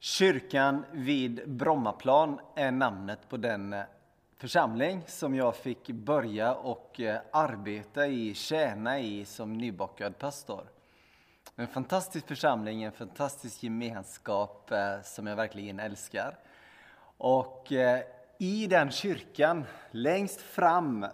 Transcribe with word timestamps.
Kyrkan 0.00 0.84
vid 0.92 1.50
Brommaplan 1.50 2.40
är 2.54 2.70
namnet 2.70 3.28
på 3.28 3.36
den 3.36 3.72
eh, 3.72 3.82
församling 4.36 5.02
som 5.06 5.34
jag 5.34 5.56
fick 5.56 5.90
börja 5.90 6.54
och 6.54 7.00
eh, 7.00 7.20
arbeta 7.32 8.06
i, 8.06 8.34
tjäna 8.34 9.00
i 9.00 9.24
som 9.24 9.58
nybakad 9.58 10.18
pastor. 10.18 10.68
En 11.56 11.66
fantastisk 11.66 12.26
församling, 12.26 12.82
en 12.82 12.92
fantastisk 12.92 13.62
gemenskap 13.62 14.70
eh, 14.70 15.02
som 15.02 15.26
jag 15.26 15.36
verkligen 15.36 15.80
älskar. 15.80 16.38
Och 17.16 17.72
i 18.38 18.66
den 18.66 18.90
kyrkan, 18.90 19.64
längst 19.90 20.40
fram 20.40 21.06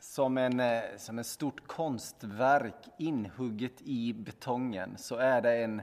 som 0.00 0.38
en, 0.38 0.62
som 0.96 1.18
ett 1.18 1.26
stort 1.26 1.66
konstverk 1.66 2.88
inhugget 2.98 3.80
i 3.80 4.12
betongen, 4.12 4.94
så 4.98 5.16
är 5.16 5.42
det 5.42 5.64
en 5.64 5.82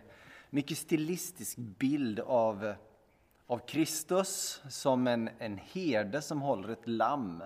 mycket 0.50 0.77
stilistisk 0.77 1.57
bild 1.57 2.20
av, 2.20 2.73
av 3.47 3.57
Kristus 3.57 4.61
som 4.69 5.07
en, 5.07 5.29
en 5.39 5.57
herde 5.57 6.21
som 6.21 6.41
håller 6.41 6.69
ett 6.69 6.87
lamm. 6.87 7.43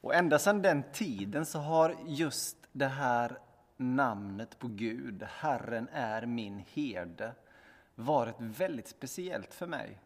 Och 0.00 0.14
ända 0.14 0.38
sedan 0.38 0.62
den 0.62 0.82
tiden 0.92 1.46
så 1.46 1.58
har 1.58 1.96
just 2.06 2.56
det 2.72 2.86
här 2.86 3.38
namnet 3.76 4.58
på 4.58 4.68
Gud, 4.68 5.22
Herren 5.22 5.88
är 5.92 6.26
min 6.26 6.64
herde, 6.72 7.32
varit 7.94 8.36
väldigt 8.38 8.88
speciellt 8.88 9.54
för 9.54 9.66
mig. 9.66 10.00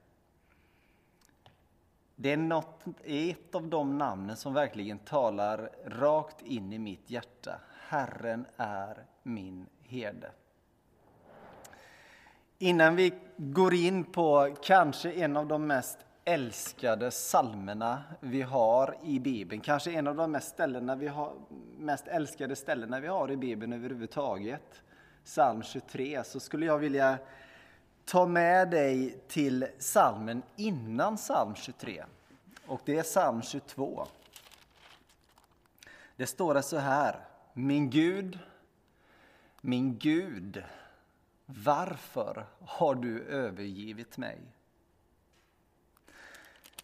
Det 2.16 2.32
är 2.32 2.36
något, 2.36 2.84
ett 3.04 3.54
av 3.54 3.68
de 3.68 3.98
namnen 3.98 4.36
som 4.36 4.54
verkligen 4.54 4.98
talar 4.98 5.70
rakt 5.84 6.42
in 6.42 6.72
i 6.72 6.78
mitt 6.78 7.10
hjärta. 7.10 7.60
Herren 7.88 8.46
är 8.56 9.06
min 9.22 9.66
herde. 9.82 10.30
Innan 12.62 12.96
vi 12.96 13.12
går 13.36 13.74
in 13.74 14.04
på 14.04 14.56
kanske 14.62 15.12
en 15.12 15.36
av 15.36 15.46
de 15.46 15.66
mest 15.66 15.98
älskade 16.24 17.10
salmerna 17.10 18.02
vi 18.20 18.42
har 18.42 18.96
i 19.02 19.20
Bibeln, 19.20 19.60
kanske 19.60 19.92
en 19.92 20.06
av 20.06 20.16
de 20.16 20.32
mest, 20.32 20.48
ställena 20.48 20.96
vi 20.96 21.08
har, 21.08 21.32
mest 21.78 22.08
älskade 22.08 22.56
ställena 22.56 23.00
vi 23.00 23.08
har 23.08 23.30
i 23.30 23.36
Bibeln 23.36 23.72
överhuvudtaget, 23.72 24.82
psalm 25.24 25.62
23, 25.62 26.24
så 26.24 26.40
skulle 26.40 26.66
jag 26.66 26.78
vilja 26.78 27.18
ta 28.04 28.26
med 28.26 28.70
dig 28.70 29.18
till 29.28 29.66
salmen 29.78 30.42
innan 30.56 31.16
psalm 31.16 31.54
23. 31.54 32.04
Och 32.66 32.80
det 32.84 32.98
är 32.98 33.02
psalm 33.02 33.42
22. 33.42 34.06
Det 36.16 36.26
står 36.26 36.54
det 36.54 36.62
så 36.62 36.78
här. 36.78 37.16
Min 37.52 37.90
Gud, 37.90 38.38
min 39.60 39.98
Gud, 39.98 40.64
varför 41.46 42.46
har 42.60 42.94
du 42.94 43.22
övergivit 43.22 44.18
mig? 44.18 44.38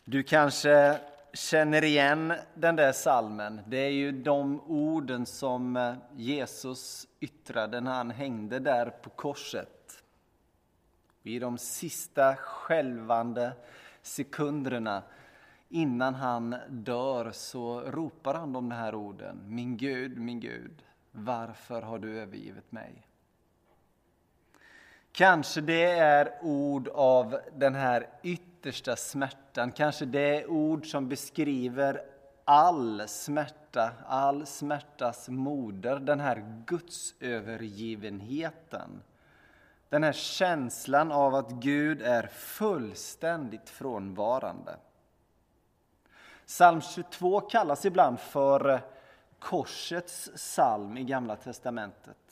Du 0.05 0.23
kanske 0.23 1.00
känner 1.33 1.84
igen 1.84 2.33
den 2.55 2.77
där 2.77 2.92
salmen. 2.92 3.61
Det 3.67 3.77
är 3.77 3.91
ju 3.91 4.12
de 4.12 4.61
orden 4.61 5.27
som 5.27 5.77
eh, 5.77 5.95
Jesus 6.17 7.06
yttrade 7.20 7.81
när 7.81 7.95
han 7.95 8.11
hängde 8.11 8.59
där 8.59 8.91
på 8.91 9.11
korset. 9.11 10.03
I 11.22 11.39
de 11.39 11.59
sista 11.59 12.37
skälvande 12.37 13.53
sekunderna 14.03 15.03
innan 15.69 16.15
han 16.15 16.56
dör 16.69 17.31
så 17.33 17.81
ropar 17.81 18.34
han 18.34 18.53
de 18.53 18.70
här 18.70 18.95
orden. 18.95 19.41
Min 19.47 19.77
Gud, 19.77 20.19
min 20.19 20.41
Gud, 20.41 20.83
varför 21.12 21.83
har 21.83 21.98
du 21.98 22.20
övergivit 22.20 22.72
mig? 22.72 23.08
Kanske 25.19 25.61
det 25.61 25.91
är 25.91 26.33
ord 26.43 26.89
av 26.89 27.41
den 27.57 27.75
här 27.75 28.09
yttersta 28.23 28.97
smärtan. 28.97 29.73
Kanske 29.73 30.05
det 30.05 30.41
är 30.41 30.51
ord 30.51 30.91
som 30.91 31.09
beskriver 31.09 32.03
all 32.45 33.09
smärta, 33.09 33.93
all 34.07 34.47
smärtas 34.47 35.28
moder, 35.28 35.99
den 35.99 36.21
här 36.21 36.62
gudsövergivenheten. 36.67 39.03
Den 39.89 40.03
här 40.03 40.12
känslan 40.12 41.12
av 41.12 41.34
att 41.34 41.51
Gud 41.51 42.03
är 42.03 42.27
fullständigt 42.27 43.71
frånvarande. 43.71 44.77
Psalm 46.47 46.81
22 46.81 47.41
kallas 47.41 47.84
ibland 47.84 48.21
för 48.21 48.81
korsets 49.39 50.31
psalm 50.34 50.97
i 50.97 51.05
Gamla 51.05 51.37
testamentet. 51.37 52.28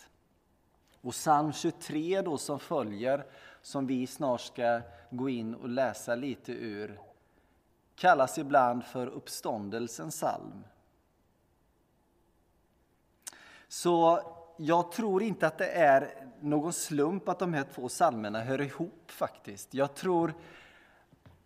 Och 1.06 1.12
psalm 1.12 1.52
23 1.52 2.22
då 2.22 2.38
som 2.38 2.60
följer, 2.60 3.26
som 3.62 3.86
vi 3.86 4.06
snart 4.06 4.40
ska 4.40 4.80
gå 5.10 5.28
in 5.28 5.54
och 5.54 5.68
läsa 5.68 6.14
lite 6.14 6.52
ur, 6.52 7.00
kallas 7.96 8.38
ibland 8.38 8.84
för 8.84 9.06
uppståndelsens 9.06 10.14
psalm. 10.14 10.64
Så 13.68 14.20
jag 14.56 14.92
tror 14.92 15.22
inte 15.22 15.46
att 15.46 15.58
det 15.58 15.68
är 15.68 16.28
någon 16.40 16.72
slump 16.72 17.28
att 17.28 17.38
de 17.38 17.54
här 17.54 17.66
två 17.74 17.88
psalmerna 17.88 18.40
hör 18.40 18.60
ihop 18.60 19.10
faktiskt. 19.10 19.74
Jag 19.74 19.94
tror 19.94 20.34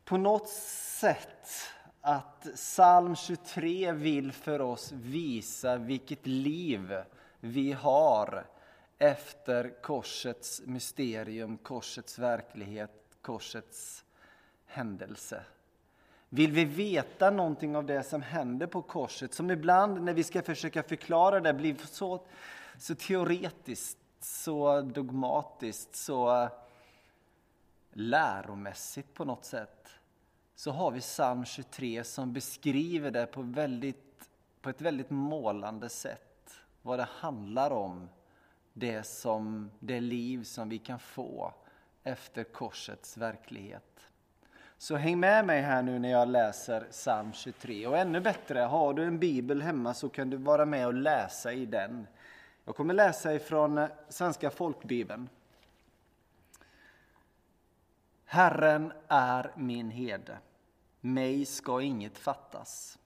på 0.04 0.16
något 0.16 0.49
sätt 0.49 1.49
att 2.00 2.47
psalm 2.54 3.16
23 3.16 3.93
vill 3.93 4.32
för 4.32 4.60
oss 4.60 4.93
visa 4.93 5.76
vilket 5.76 6.26
liv 6.26 7.03
vi 7.41 7.72
har 7.72 8.47
efter 9.03 9.83
korsets 9.83 10.62
mysterium, 10.65 11.59
korsets 11.59 12.19
verklighet, 12.19 12.91
korsets 13.22 14.05
händelse. 14.66 15.43
Vill 16.28 16.53
vi 16.53 16.65
veta 16.65 17.31
någonting 17.31 17.77
av 17.77 17.87
det 17.87 18.03
som 18.03 18.22
händer 18.22 18.66
på 18.66 18.83
korset, 18.83 19.34
som 19.34 19.50
ibland 19.50 20.03
när 20.03 20.15
vi 20.15 20.25
ska 20.25 20.43
försöka 20.43 20.83
förklara 20.83 21.41
det 21.41 21.55
blir 21.55 21.77
så, 21.87 22.27
så 22.78 22.94
teoretiskt, 22.94 23.99
så 24.21 24.81
dogmatiskt, 24.81 25.97
så 25.97 26.43
eh, 26.43 26.50
läromässigt 27.93 29.15
på 29.15 29.25
något 29.25 29.44
sätt, 29.44 29.88
så 30.55 30.71
har 30.71 30.91
vi 30.91 31.00
psalm 31.00 31.44
23 31.44 32.05
som 32.05 32.32
beskriver 32.32 33.11
det 33.11 33.27
på, 33.27 33.43
väldigt, 33.43 34.28
på 34.61 34.71
ett 34.71 34.81
väldigt 34.81 35.11
målande 35.11 35.88
sätt, 35.88 36.55
vad 36.82 36.99
det 36.99 37.09
handlar 37.11 37.71
om 37.71 38.09
det, 38.72 39.03
som, 39.03 39.70
det 39.78 40.00
liv 40.00 40.44
som 40.44 40.69
vi 40.69 40.78
kan 40.78 40.98
få 40.98 41.54
efter 42.04 42.44
korsets 42.44 43.16
verklighet. 43.16 44.06
Så 44.78 44.97
häng 44.97 45.20
med 45.20 45.47
mig 45.47 45.60
här 45.60 45.82
nu 45.82 45.98
när 45.98 46.10
jag 46.10 46.28
läser 46.28 46.81
psalm 46.91 47.32
23. 47.32 47.86
Och 47.86 47.98
ännu 47.98 48.20
bättre, 48.20 48.58
har 48.58 48.94
du 48.94 49.04
en 49.04 49.19
bibel 49.19 49.62
hemma 49.62 49.94
så 49.94 50.08
kan 50.08 50.31
du 50.31 50.36
vara 50.36 50.64
med 50.64 50.86
och 50.86 50.94
läsa 50.94 51.53
i 51.53 51.66
den. 51.66 52.06
Jag 52.64 52.76
kommer 52.76 52.94
läsa 52.94 53.34
ifrån 53.34 53.88
Svenska 54.08 54.50
folkbibeln. 54.50 55.28
Herren 58.25 58.92
är 59.08 59.52
min 59.56 59.91
herde, 59.91 60.38
mig 61.00 61.44
ska 61.44 61.81
inget 61.81 62.19
fattas. 62.19 62.98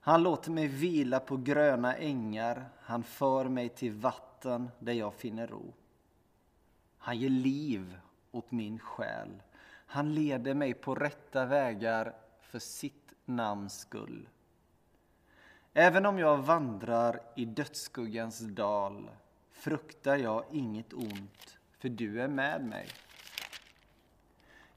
Han 0.00 0.22
låter 0.22 0.50
mig 0.50 0.66
vila 0.66 1.20
på 1.20 1.36
gröna 1.36 1.96
ängar, 1.96 2.68
han 2.80 3.02
för 3.02 3.44
mig 3.44 3.68
till 3.68 3.92
vatten 3.92 4.33
natten 4.44 4.70
där 4.78 4.92
jag 4.92 5.14
finner 5.14 5.46
ro. 5.46 5.74
Han 6.98 7.18
ger 7.18 7.30
liv 7.30 7.98
åt 8.30 8.50
min 8.50 8.78
själ. 8.78 9.42
Han 9.86 10.14
leder 10.14 10.54
mig 10.54 10.74
på 10.74 10.94
rätta 10.94 11.46
vägar 11.46 12.14
för 12.40 12.58
sitt 12.58 13.14
namns 13.24 13.80
skull. 13.80 14.28
Även 15.72 16.06
om 16.06 16.18
jag 16.18 16.38
vandrar 16.38 17.20
i 17.36 17.44
dödsskuggans 17.44 18.40
dal 18.40 19.10
fruktar 19.50 20.16
jag 20.16 20.44
inget 20.50 20.92
ont, 20.92 21.58
för 21.78 21.88
du 21.88 22.20
är 22.20 22.28
med 22.28 22.64
mig. 22.64 22.88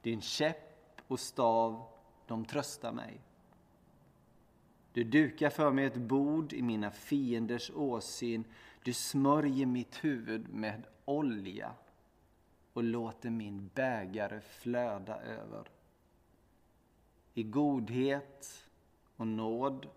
Din 0.02 0.22
käpp 0.22 1.02
och 1.08 1.20
stav, 1.20 1.88
de 2.28 2.46
tröstar 2.46 2.92
mig. 2.92 3.22
Du 4.94 5.04
dukar 5.04 5.50
för 5.50 5.72
mig 5.72 5.86
ett 5.86 5.98
bord 5.98 6.54
i 6.54 6.62
mina 6.62 6.92
fienders 6.92 7.72
åsyn 7.76 8.44
du 8.88 8.94
smörjer 8.94 9.66
mitt 9.66 10.04
huvud 10.04 10.50
med 10.50 10.88
olja 11.06 11.74
och 12.74 12.84
låter 12.84 13.30
min 13.30 13.70
bägare 13.74 14.42
flöda 14.42 15.22
över. 15.22 15.70
I 17.34 17.44
godhet 17.44 18.68
och 19.16 19.28
nåd 19.28 19.88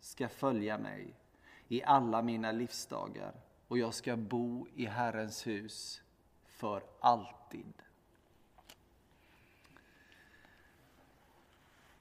ska 0.00 0.28
följa 0.28 0.78
mig 0.78 1.14
i 1.68 1.82
alla 1.82 2.22
mina 2.22 2.52
livsdagar 2.52 3.32
och 3.68 3.78
jag 3.78 3.94
ska 3.94 4.16
bo 4.16 4.66
i 4.74 4.86
Herrens 4.86 5.46
hus 5.46 6.02
för 6.46 6.82
alltid. 7.00 7.72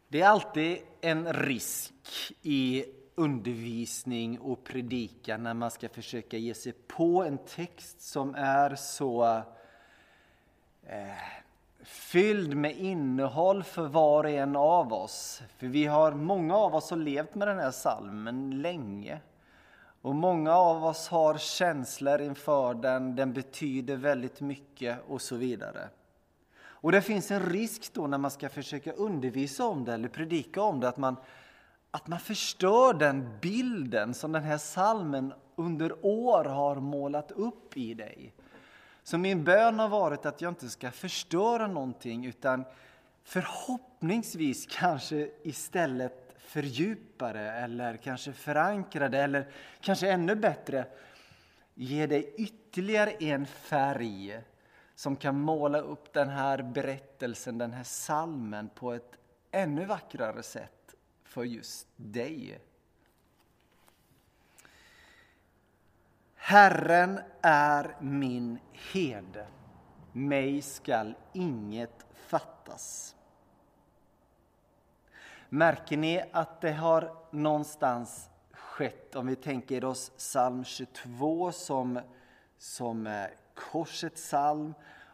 Det 0.08 0.22
är 0.22 0.28
alltid 0.28 0.82
en 1.02 1.34
risk 1.34 1.94
i 2.42 2.86
undervisning 3.20 4.40
och 4.40 4.64
predikan 4.64 5.44
när 5.44 5.54
man 5.54 5.72
ska 5.72 5.90
försöka 5.90 6.38
ge 6.38 6.54
sig 6.54 6.74
på 6.88 7.24
en 7.24 7.38
text 7.38 8.02
som 8.02 8.36
är 8.36 8.76
så 8.76 9.42
eh, 10.84 11.18
fylld 11.84 12.58
med 12.58 12.78
innehåll 12.78 13.64
för 13.64 13.88
var 13.88 14.24
och 14.24 14.30
en 14.30 14.56
av 14.56 14.94
oss. 14.94 15.42
För 15.58 15.68
vi 15.68 15.86
har, 15.86 16.12
många 16.12 16.56
av 16.56 16.76
oss 16.76 16.90
har 16.90 16.98
levt 16.98 17.36
med 17.36 17.48
den 17.48 17.60
här 17.60 17.72
salmen 17.72 18.62
länge. 18.62 19.20
Och 20.02 20.16
många 20.16 20.56
av 20.56 20.86
oss 20.86 21.08
har 21.08 21.38
känslor 21.38 22.22
inför 22.22 22.74
den, 22.74 23.16
den 23.16 23.34
betyder 23.34 23.96
väldigt 23.96 24.42
mycket 24.42 24.98
och 25.08 25.22
så 25.22 25.36
vidare. 25.36 25.90
Och 26.62 26.92
det 26.92 27.02
finns 27.02 27.32
en 27.32 27.50
risk 27.50 27.94
då 27.94 28.08
när 28.08 28.18
man 28.18 28.32
ska 28.32 28.50
försöka 28.50 28.92
undervisa 28.92 29.66
om 29.66 29.86
det 29.86 29.94
eller 29.94 30.08
predika 30.08 30.62
om 30.62 30.80
det 30.80 30.90
att 30.90 30.98
man, 30.98 31.16
att 31.92 32.08
man 32.08 32.20
förstör 32.20 32.94
den 32.94 33.40
bilden 33.42 34.14
som 34.14 34.32
den 34.32 34.44
här 34.44 34.58
salmen 34.58 35.34
under 35.56 36.06
år 36.06 36.46
har 36.46 36.76
målat 36.76 37.32
upp 37.32 37.78
i 37.78 37.94
dig. 37.94 38.34
Så 39.04 39.18
min 39.18 39.44
bön 39.44 39.80
har 39.80 39.90
varit 39.90 40.26
att 40.26 40.42
jag 40.42 40.52
inte 40.52 40.70
ska 40.70 40.92
förstöra 40.92 41.68
någonting 41.68 42.26
utan 42.26 42.66
förhoppningsvis 43.24 44.68
kanske 44.70 45.30
istället 45.44 46.36
fördjupa 46.40 47.34
det 47.34 47.52
eller 47.52 47.98
kanske 47.98 48.34
förankra 48.34 49.10
det 49.10 49.20
eller 49.20 49.48
kanske 49.82 50.12
ännu 50.12 50.36
bättre 50.36 50.86
ge 51.74 52.08
dig 52.08 52.34
ytterligare 52.38 53.12
en 53.12 53.46
färg 53.46 54.42
som 54.96 55.16
kan 55.16 55.40
måla 55.40 55.80
upp 55.80 56.14
den 56.14 56.30
här 56.30 56.62
berättelsen, 56.62 57.58
den 57.58 57.74
här 57.74 57.84
salmen 57.84 58.70
på 58.76 58.94
ett 58.94 59.12
ännu 59.52 59.86
vackrare 59.86 60.44
sätt 60.44 60.79
för 61.30 61.44
just 61.44 61.88
dig. 61.96 62.60
Herren 66.36 67.20
är 67.42 67.96
min 68.00 68.60
herde, 68.72 69.48
mig 70.12 70.62
skall 70.62 71.16
inget 71.34 72.06
fattas. 72.14 73.16
Märker 75.50 75.98
ni 75.98 76.24
att 76.32 76.62
det 76.62 76.72
har 76.72 77.16
någonstans 77.32 78.30
skett, 78.52 79.16
om 79.16 79.28
vi 79.28 79.36
tänker 79.36 79.86
oss 79.86 80.12
psalm 80.18 80.64
22 80.64 81.52
som, 81.52 82.00
som 82.58 83.08
eh, 83.08 83.26
korsets 83.54 84.22
psalm 84.22 84.74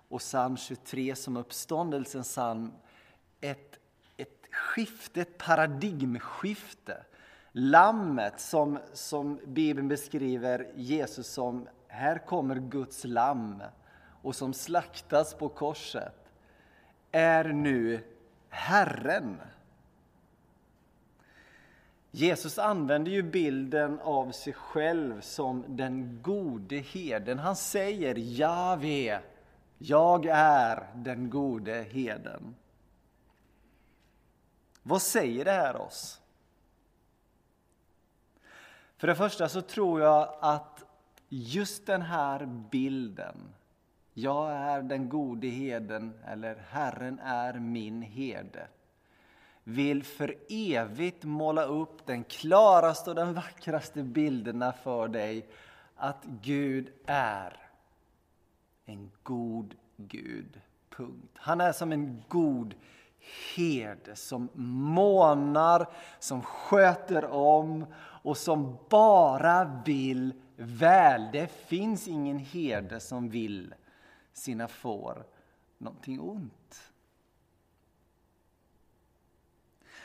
och 0.09 0.19
psalm 0.19 0.57
23 0.57 1.15
som 1.15 1.37
uppståndelsens 1.37 2.27
psalm, 2.27 2.73
ett, 3.41 3.79
skifte, 4.55 5.21
ett 5.21 5.37
paradigmskifte. 5.37 6.97
Lammet 7.51 8.39
som, 8.39 8.79
som 8.93 9.39
Bibeln 9.45 9.87
beskriver 9.87 10.71
Jesus 10.75 11.27
som, 11.27 11.67
här 11.87 12.17
kommer 12.17 12.55
Guds 12.55 13.03
lamm 13.03 13.63
och 14.21 14.35
som 14.35 14.53
slaktas 14.53 15.33
på 15.33 15.49
korset, 15.49 16.31
är 17.11 17.43
nu 17.43 18.03
Herren. 18.49 19.41
Jesus 22.11 22.59
använder 22.59 23.11
ju 23.11 23.23
bilden 23.23 23.99
av 23.99 24.31
sig 24.31 24.53
själv 24.53 25.21
som 25.21 25.63
den 25.67 26.19
gode 26.21 26.75
herden. 26.75 27.39
Han 27.39 27.55
säger 27.55 28.15
Jave, 28.15 29.21
jag 29.77 30.25
är 30.25 30.87
den 30.95 31.29
gode 31.29 31.85
herden. 31.91 32.55
Vad 34.87 35.01
säger 35.01 35.45
det 35.45 35.51
här 35.51 35.75
oss? 35.75 36.21
För 38.97 39.07
det 39.07 39.15
första 39.15 39.49
så 39.49 39.61
tror 39.61 40.01
jag 40.01 40.35
att 40.41 40.83
just 41.29 41.85
den 41.85 42.01
här 42.01 42.45
bilden, 42.45 43.35
jag 44.13 44.51
är 44.51 44.81
den 44.81 45.09
gode 45.09 45.47
herden, 45.47 46.13
eller 46.25 46.55
Herren 46.69 47.19
är 47.19 47.53
min 47.53 48.01
herde, 48.01 48.67
vill 49.63 50.03
för 50.03 50.37
evigt 50.49 51.23
måla 51.23 51.63
upp 51.63 52.05
den 52.05 52.23
klaraste 52.23 53.09
och 53.09 53.15
den 53.15 53.33
vackraste 53.33 54.03
bilderna 54.03 54.71
för 54.71 55.07
dig 55.07 55.47
att 55.95 56.23
Gud 56.41 56.91
är 57.05 57.69
en 58.85 59.11
god 59.23 59.75
Gud. 59.97 60.61
Punkt. 60.89 61.31
Han 61.33 61.61
är 61.61 61.71
som 61.71 61.91
en 61.91 62.23
god 62.27 62.75
herde 63.55 64.15
som 64.15 64.49
månar, 64.93 65.89
som 66.19 66.41
sköter 66.41 67.25
om 67.25 67.85
och 67.97 68.37
som 68.37 68.77
bara 68.89 69.81
vill 69.85 70.33
väl. 70.55 71.29
Det 71.31 71.47
finns 71.47 72.07
ingen 72.07 72.39
herde 72.39 72.99
som 72.99 73.29
vill 73.29 73.73
sina 74.33 74.67
får 74.67 75.25
någonting 75.77 76.19
ont. 76.19 76.81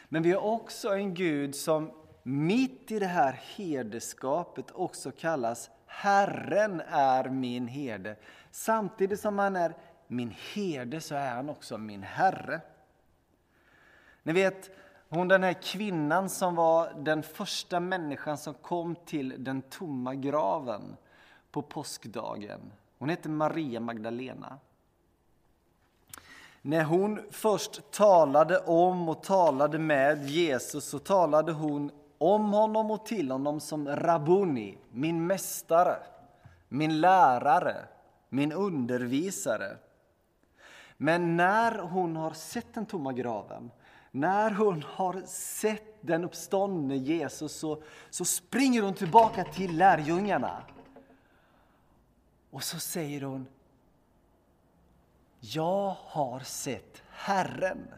Men 0.09 0.23
vi 0.23 0.33
har 0.33 0.43
också 0.43 0.89
en 0.89 1.15
Gud 1.15 1.55
som 1.55 1.93
mitt 2.23 2.93
i 2.93 2.99
det 2.99 3.07
här 3.07 3.41
herdeskapet 3.57 4.71
också 4.71 5.11
kallas 5.11 5.71
Herren 5.87 6.81
är 6.89 7.29
min 7.29 7.69
herde. 7.69 8.17
Samtidigt 8.51 9.21
som 9.21 9.39
han 9.39 9.57
är 9.57 9.75
min 10.07 10.35
herde 10.55 11.01
så 11.01 11.15
är 11.15 11.35
han 11.35 11.49
också 11.49 11.79
min 11.79 12.03
Herre. 12.03 12.61
Ni 14.23 14.33
vet, 14.33 14.71
hon 15.09 15.29
den 15.29 15.43
här 15.43 15.63
kvinnan 15.63 16.29
som 16.29 16.55
var 16.55 16.93
den 16.97 17.23
första 17.23 17.81
människan 17.81 18.39
som 18.39 18.55
kom 18.55 18.97
till 18.97 19.35
den 19.45 19.63
tomma 19.63 20.15
graven 20.15 20.97
på 21.51 21.63
påskdagen. 21.63 22.73
Hon 22.99 23.09
hette 23.09 23.29
Maria 23.29 23.81
Magdalena. 23.81 24.59
När 26.63 26.85
hon 26.85 27.21
först 27.31 27.91
talade 27.91 28.59
om 28.59 29.09
och 29.09 29.23
talade 29.23 29.79
med 29.79 30.29
Jesus 30.29 30.85
så 30.85 30.99
talade 30.99 31.53
hon 31.53 31.91
om 32.19 32.53
honom 32.53 32.91
och 32.91 33.07
till 33.07 33.31
honom 33.31 33.61
som 33.61 33.89
Rabuni, 33.89 34.79
min 34.91 35.27
mästare, 35.27 35.97
min 36.69 37.01
lärare, 37.01 37.77
min 38.29 38.53
undervisare. 38.53 39.77
Men 40.97 41.37
när 41.37 41.79
hon 41.79 42.17
har 42.17 42.33
sett 42.33 42.75
den 42.75 42.87
tomma 42.87 43.13
graven, 43.13 43.71
när 44.11 44.51
hon 44.51 44.83
har 44.83 45.23
sett 45.27 45.91
den 46.01 46.25
uppståndne 46.25 46.97
Jesus 46.97 47.53
så, 47.53 47.83
så 48.11 48.25
springer 48.25 48.83
hon 48.83 48.95
tillbaka 48.95 49.45
till 49.45 49.77
lärjungarna. 49.77 50.62
Och 52.51 52.62
så 52.62 52.79
säger 52.79 53.21
hon 53.21 53.47
Jag 55.41 55.97
har 55.99 56.41
sett 56.41 57.03
Herren. 57.11 57.89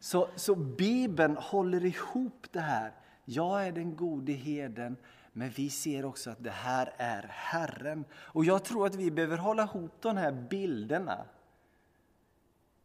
Så, 0.00 0.28
så 0.36 0.54
Bibeln 0.54 1.36
håller 1.36 1.84
ihop 1.84 2.46
det 2.52 2.60
här. 2.60 2.92
Jag 3.24 3.66
är 3.66 3.72
den 3.72 3.96
gode 3.96 4.32
herden, 4.32 4.96
men 5.32 5.50
vi 5.50 5.70
ser 5.70 6.04
också 6.04 6.30
att 6.30 6.44
det 6.44 6.50
här 6.50 6.92
är 6.96 7.26
Herren. 7.30 8.04
Och 8.12 8.44
jag 8.44 8.64
tror 8.64 8.86
att 8.86 8.94
vi 8.94 9.10
behöver 9.10 9.36
hålla 9.36 9.62
ihop 9.62 9.92
de 10.00 10.16
här 10.16 10.32
bilderna. 10.32 11.24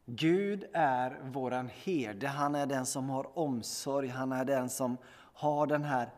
Gud 0.06 0.66
är 0.74 1.20
våran 1.22 1.70
herde, 1.84 2.28
han 2.28 2.56
är 2.56 2.66
den 2.66 2.86
som 2.86 3.10
har 3.10 3.40
omsorg, 3.40 4.08
han 4.08 4.32
är 4.32 4.46
den 4.46 4.70
som 4.70 4.98
har 5.34 5.68
den 5.68 5.84
här, 5.84 6.10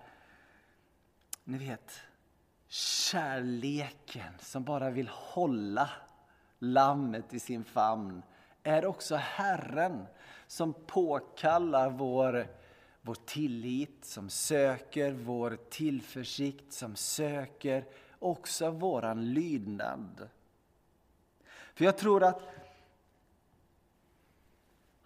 ni 1.44 1.58
vet, 1.58 2.01
kärleken 2.67 4.34
som 4.39 4.63
bara 4.63 4.89
vill 4.89 5.08
hålla 5.08 5.89
lammet 6.60 7.34
i 7.34 7.39
sin 7.39 7.63
famn. 7.63 8.24
Är 8.63 8.86
också 8.86 9.15
Herren 9.15 10.06
som 10.48 10.74
påkallar 10.74 11.89
vår, 11.89 12.48
vår 13.01 13.15
tillit, 13.25 14.06
som 14.06 14.29
söker 14.29 15.12
vår 15.12 15.58
tillförsikt, 15.70 16.74
som 16.74 16.96
söker 16.96 17.86
också 18.20 18.70
våran 18.70 19.34
lydnad. 19.34 20.29
För 21.74 21.86
jag 21.86 21.98
tror 21.98 22.24
att 22.24 22.41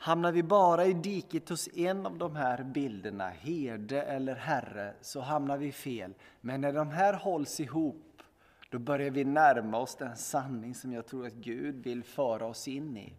Hamnar 0.03 0.31
vi 0.31 0.43
bara 0.43 0.85
i 0.85 0.93
diket 0.93 1.49
hos 1.49 1.69
en 1.73 2.05
av 2.05 2.17
de 2.17 2.35
här 2.35 2.63
bilderna, 2.63 3.29
herde 3.29 4.01
eller 4.01 4.35
herre, 4.35 4.93
så 5.01 5.21
hamnar 5.21 5.57
vi 5.57 5.71
fel. 5.71 6.13
Men 6.41 6.61
när 6.61 6.73
de 6.73 6.89
här 6.89 7.13
hålls 7.13 7.59
ihop, 7.59 8.21
då 8.69 8.79
börjar 8.79 9.11
vi 9.11 9.23
närma 9.23 9.77
oss 9.77 9.95
den 9.95 10.17
sanning 10.17 10.75
som 10.75 10.93
jag 10.93 11.05
tror 11.05 11.27
att 11.27 11.33
Gud 11.33 11.83
vill 11.83 12.03
föra 12.03 12.45
oss 12.45 12.67
in 12.67 12.97
i. 12.97 13.13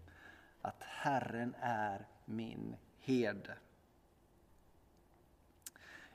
Att 0.62 0.82
Herren 0.82 1.54
är 1.60 2.06
min 2.24 2.76
herde. 3.00 3.54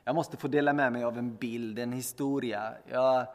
Jag 0.04 0.14
måste 0.14 0.36
få 0.36 0.48
dela 0.48 0.72
med 0.72 0.92
mig 0.92 1.04
av 1.04 1.18
en 1.18 1.36
bild, 1.36 1.78
en 1.78 1.92
historia. 1.92 2.74
Jag, 2.86 3.26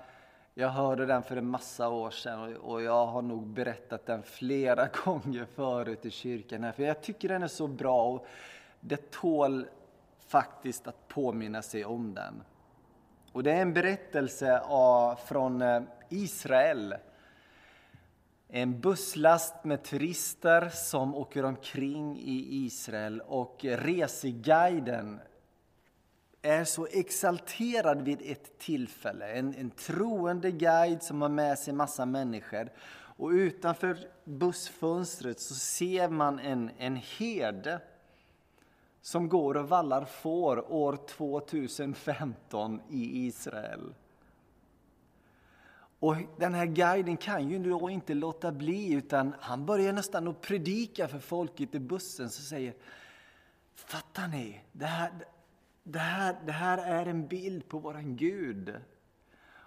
jag 0.54 0.70
hörde 0.70 1.06
den 1.06 1.24
för 1.24 1.36
en 1.38 1.48
massa 1.48 1.90
år 1.90 2.12
sedan 2.12 2.58
och 2.58 2.82
jag 2.82 3.06
har 3.06 3.22
nog 3.22 3.48
berättat 3.48 4.06
den 4.06 4.24
flera 4.24 4.88
gånger 5.06 5.46
förut 5.46 6.06
i 6.06 6.12
kyrkan. 6.12 6.64
Här, 6.64 6.72
för 6.72 6.84
jag 6.84 7.02
tycker 7.02 7.30
den 7.30 7.44
är 7.44 7.48
så 7.48 7.68
bra 7.68 8.04
och 8.04 8.26
det 8.80 9.12
tål 9.12 9.66
faktiskt 10.28 10.88
att 10.88 11.08
påminna 11.08 11.62
sig 11.62 11.86
om 11.86 12.14
den. 12.14 12.44
Och 13.32 13.44
det 13.44 13.52
är 13.52 13.62
en 13.62 13.74
berättelse 13.74 14.62
från 15.26 15.62
eh, 15.62 15.82
Israel 16.10 16.96
en 18.56 18.80
busslast 18.80 19.64
med 19.64 19.84
turister 19.84 20.70
som 20.70 21.16
åker 21.16 21.46
omkring 21.46 22.18
i 22.20 22.66
Israel 22.66 23.22
och 23.22 23.60
reseguiden 23.64 25.20
är 26.46 26.64
så 26.64 26.88
exalterad 26.92 28.02
vid 28.02 28.22
ett 28.22 28.60
tillfälle. 28.60 29.34
En, 29.34 29.56
en 29.56 29.72
troende 29.72 30.52
guide 30.52 31.04
som 31.04 31.22
har 31.22 31.30
med 31.30 31.60
sig 31.60 31.74
massa 31.74 32.06
människor. 32.06 32.70
Och 33.18 33.30
utanför 33.30 33.98
bussfönstret 34.24 35.40
så 35.40 35.56
ser 35.56 36.10
man 36.10 36.40
en, 36.40 36.72
en 36.78 36.96
herde 36.96 37.80
som 39.02 39.30
går 39.30 39.58
och 39.58 39.70
vallar 39.70 40.06
får 40.06 40.72
år 40.72 41.00
2015 41.08 42.82
i 42.90 43.26
Israel. 43.28 43.94
Och 46.00 46.16
den 46.38 46.54
här 46.54 46.66
guiden 46.66 47.18
kan 47.18 47.50
ju 47.50 47.60
då 47.60 47.90
inte 47.90 48.14
låta 48.14 48.52
bli 48.52 48.94
utan 48.94 49.36
han 49.40 49.66
börjar 49.66 49.94
nästan 49.94 50.28
att 50.28 50.42
predika 50.42 51.08
för 51.08 51.20
folket 51.20 51.76
i 51.76 51.80
bussen 51.80 52.30
som 52.30 52.44
säger 52.44 52.74
Fattar 53.76 54.28
ni? 54.28 54.62
Det 54.72 54.86
här, 54.86 55.12
det 55.84 56.00
här, 56.00 56.36
det 56.46 56.52
här 56.52 56.78
är 56.78 57.06
en 57.06 57.28
bild 57.28 57.70
på 57.70 57.80
våran 57.80 58.16
Gud. 58.16 58.76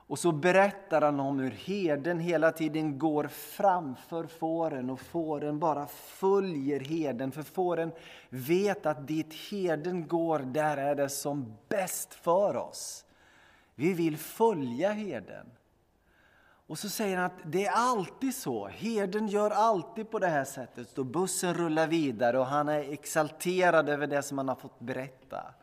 Och 0.09 0.19
så 0.19 0.33
berättar 0.33 1.03
han 1.03 1.21
om 1.21 1.39
hur 1.39 1.51
herden 1.51 2.19
hela 2.19 2.53
tiden 2.53 2.99
går 2.99 3.27
framför 3.27 4.27
fåren 4.27 4.91
och 4.91 5.01
fåren 5.01 5.59
bara 5.59 5.87
följer 5.87 6.81
herden. 6.81 7.33
För 7.33 7.43
fåren 7.43 7.93
vet 8.29 8.87
att 8.87 9.07
dit 9.07 9.35
herden 9.51 10.09
går, 10.09 10.39
där 10.39 10.77
är 10.77 10.95
det 10.95 11.09
som 11.09 11.57
bäst 11.69 12.15
för 12.15 12.57
oss. 12.57 13.05
Vi 13.75 13.93
vill 13.93 14.17
följa 14.17 14.93
herden. 14.93 15.47
Och 16.67 16.79
så 16.79 16.89
säger 16.89 17.17
han 17.17 17.27
att 17.27 17.41
det 17.45 17.67
är 17.67 17.73
alltid 17.73 18.35
så. 18.35 18.67
Herden 18.67 19.29
gör 19.29 19.51
alltid 19.51 20.11
på 20.11 20.19
det 20.19 20.27
här 20.27 20.45
sättet. 20.45 20.95
Då 20.95 21.05
bussen 21.05 21.55
rullar 21.55 21.87
vidare 21.87 22.39
och 22.39 22.47
han 22.47 22.69
är 22.69 22.93
exalterad 22.93 23.89
över 23.89 24.07
det 24.07 24.23
som 24.23 24.39
han 24.39 24.49
har 24.49 24.57
fått 24.57 24.81
berätta. 24.81 25.55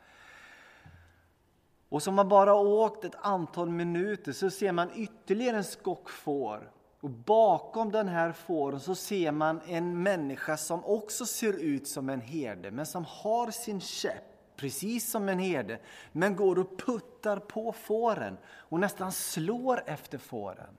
Och 1.93 2.03
som 2.03 2.15
man 2.15 2.29
bara 2.29 2.55
åkt 2.55 3.05
ett 3.05 3.15
antal 3.21 3.69
minuter 3.69 4.31
så 4.31 4.49
ser 4.49 4.71
man 4.71 4.89
ytterligare 4.95 5.57
en 5.57 5.63
skock 5.63 6.09
får. 6.09 6.71
Och 7.01 7.09
bakom 7.09 7.91
den 7.91 8.07
här 8.07 8.31
fåren 8.31 8.79
så 8.79 8.95
ser 8.95 9.31
man 9.31 9.61
en 9.67 10.03
människa 10.03 10.57
som 10.57 10.85
också 10.85 11.25
ser 11.25 11.53
ut 11.53 11.87
som 11.87 12.09
en 12.09 12.21
herde, 12.21 12.71
men 12.71 12.85
som 12.85 13.05
har 13.05 13.51
sin 13.51 13.81
käpp, 13.81 14.23
precis 14.55 15.11
som 15.11 15.29
en 15.29 15.39
herde, 15.39 15.79
men 16.11 16.35
går 16.35 16.59
och 16.59 16.77
puttar 16.79 17.39
på 17.39 17.71
fåren 17.71 18.37
och 18.45 18.79
nästan 18.79 19.11
slår 19.11 19.83
efter 19.85 20.17
fåren. 20.17 20.77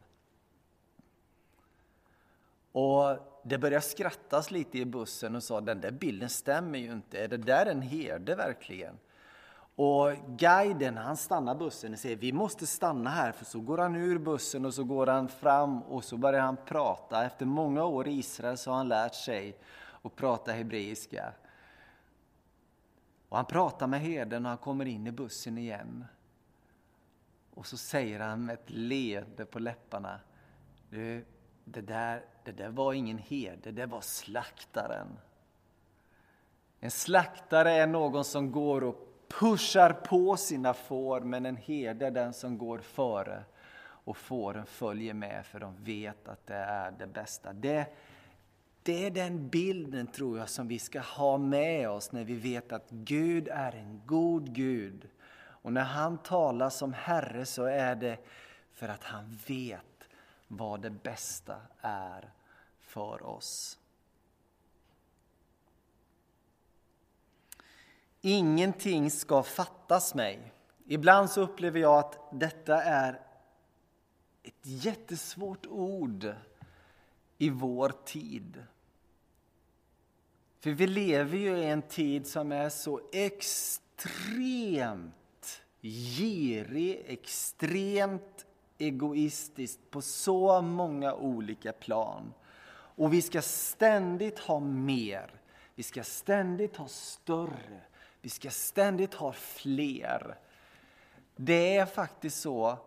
Och 2.72 3.18
det 3.44 3.58
började 3.58 3.84
skrattas 3.84 4.50
lite 4.50 4.78
i 4.78 4.84
bussen 4.84 5.36
och 5.36 5.42
sa 5.42 5.60
den 5.60 5.80
där 5.80 5.90
bilden 5.90 6.28
stämmer 6.28 6.78
ju 6.78 6.92
inte, 6.92 7.18
är 7.18 7.28
det 7.28 7.36
där 7.36 7.66
en 7.66 7.82
herde 7.82 8.34
verkligen? 8.34 8.98
Och 9.76 10.12
guiden 10.26 10.96
han 10.96 11.16
stannar 11.16 11.54
bussen 11.54 11.92
och 11.92 11.98
säger 11.98 12.16
vi 12.16 12.32
måste 12.32 12.66
stanna 12.66 13.10
här 13.10 13.32
för 13.32 13.44
så 13.44 13.60
går 13.60 13.78
han 13.78 13.96
ur 13.96 14.18
bussen 14.18 14.64
och 14.64 14.74
så 14.74 14.84
går 14.84 15.06
han 15.06 15.28
fram 15.28 15.82
och 15.82 16.04
så 16.04 16.16
börjar 16.16 16.40
han 16.40 16.56
prata. 16.56 17.24
Efter 17.24 17.46
många 17.46 17.84
år 17.84 18.08
i 18.08 18.12
Israel 18.12 18.58
så 18.58 18.70
har 18.70 18.76
han 18.76 18.88
lärt 18.88 19.14
sig 19.14 19.56
att 20.02 20.16
prata 20.16 20.52
hebreiska. 20.52 21.32
Och 23.28 23.36
han 23.36 23.46
pratar 23.46 23.86
med 23.86 24.00
herden 24.00 24.44
och 24.44 24.48
han 24.48 24.58
kommer 24.58 24.84
in 24.86 25.06
i 25.06 25.12
bussen 25.12 25.58
igen. 25.58 26.04
Och 27.54 27.66
så 27.66 27.76
säger 27.76 28.20
han 28.20 28.44
med 28.44 28.54
ett 28.54 28.70
leende 28.70 29.44
på 29.44 29.58
läpparna. 29.58 30.20
Du, 30.90 31.24
det 31.64 31.80
där, 31.80 32.24
det 32.44 32.52
där 32.52 32.68
var 32.68 32.92
ingen 32.92 33.18
herde, 33.18 33.72
det 33.72 33.86
var 33.86 34.00
slaktaren. 34.00 35.18
En 36.80 36.90
slaktare 36.90 37.72
är 37.72 37.86
någon 37.86 38.24
som 38.24 38.52
går 38.52 38.84
och 38.84 39.13
pushar 39.38 39.92
på 39.92 40.36
sina 40.36 40.74
får, 40.74 41.20
men 41.20 41.46
en 41.46 41.56
herde 41.56 42.06
är 42.06 42.10
den 42.10 42.32
som 42.32 42.58
går 42.58 42.78
före 42.78 43.44
och 44.04 44.16
fåren 44.16 44.66
följer 44.66 45.14
med 45.14 45.46
för 45.46 45.60
de 45.60 45.84
vet 45.84 46.28
att 46.28 46.46
det 46.46 46.54
är 46.54 46.90
det 46.90 47.06
bästa. 47.06 47.52
Det, 47.52 47.86
det 48.82 49.06
är 49.06 49.10
den 49.10 49.48
bilden 49.48 50.06
tror 50.06 50.38
jag 50.38 50.48
som 50.48 50.68
vi 50.68 50.78
ska 50.78 51.00
ha 51.00 51.38
med 51.38 51.90
oss 51.90 52.12
när 52.12 52.24
vi 52.24 52.34
vet 52.34 52.72
att 52.72 52.90
Gud 52.90 53.48
är 53.48 53.72
en 53.72 54.02
god 54.06 54.54
Gud. 54.54 55.08
Och 55.36 55.72
när 55.72 55.84
han 55.84 56.18
talar 56.18 56.70
som 56.70 56.92
Herre 56.92 57.46
så 57.46 57.64
är 57.64 57.94
det 57.94 58.18
för 58.72 58.88
att 58.88 59.04
han 59.04 59.38
vet 59.46 60.08
vad 60.48 60.80
det 60.80 60.90
bästa 60.90 61.56
är 61.80 62.32
för 62.80 63.26
oss. 63.26 63.78
Ingenting 68.26 69.10
ska 69.10 69.42
fattas 69.42 70.14
mig. 70.14 70.52
Ibland 70.86 71.30
så 71.30 71.40
upplever 71.40 71.80
jag 71.80 71.98
att 71.98 72.18
detta 72.32 72.82
är 72.82 73.20
ett 74.42 74.60
jättesvårt 74.62 75.66
ord 75.66 76.34
i 77.38 77.50
vår 77.50 77.92
tid. 78.04 78.64
För 80.60 80.70
vi 80.70 80.86
lever 80.86 81.38
ju 81.38 81.56
i 81.58 81.64
en 81.64 81.82
tid 81.82 82.26
som 82.26 82.52
är 82.52 82.68
så 82.68 83.00
extremt 83.12 84.12
girig, 85.82 87.02
extremt 87.06 88.46
egoistisk 88.78 89.78
på 89.90 90.02
så 90.02 90.62
många 90.62 91.14
olika 91.14 91.72
plan. 91.72 92.34
Och 92.96 93.12
vi 93.12 93.22
ska 93.22 93.42
ständigt 93.42 94.38
ha 94.38 94.60
mer. 94.60 95.40
Vi 95.74 95.82
ska 95.82 96.02
ständigt 96.02 96.76
ha 96.76 96.88
större. 96.88 97.80
Vi 98.24 98.30
ska 98.30 98.50
ständigt 98.50 99.14
ha 99.14 99.32
fler. 99.32 100.38
Det 101.36 101.76
är 101.76 101.86
faktiskt 101.86 102.40
så 102.40 102.78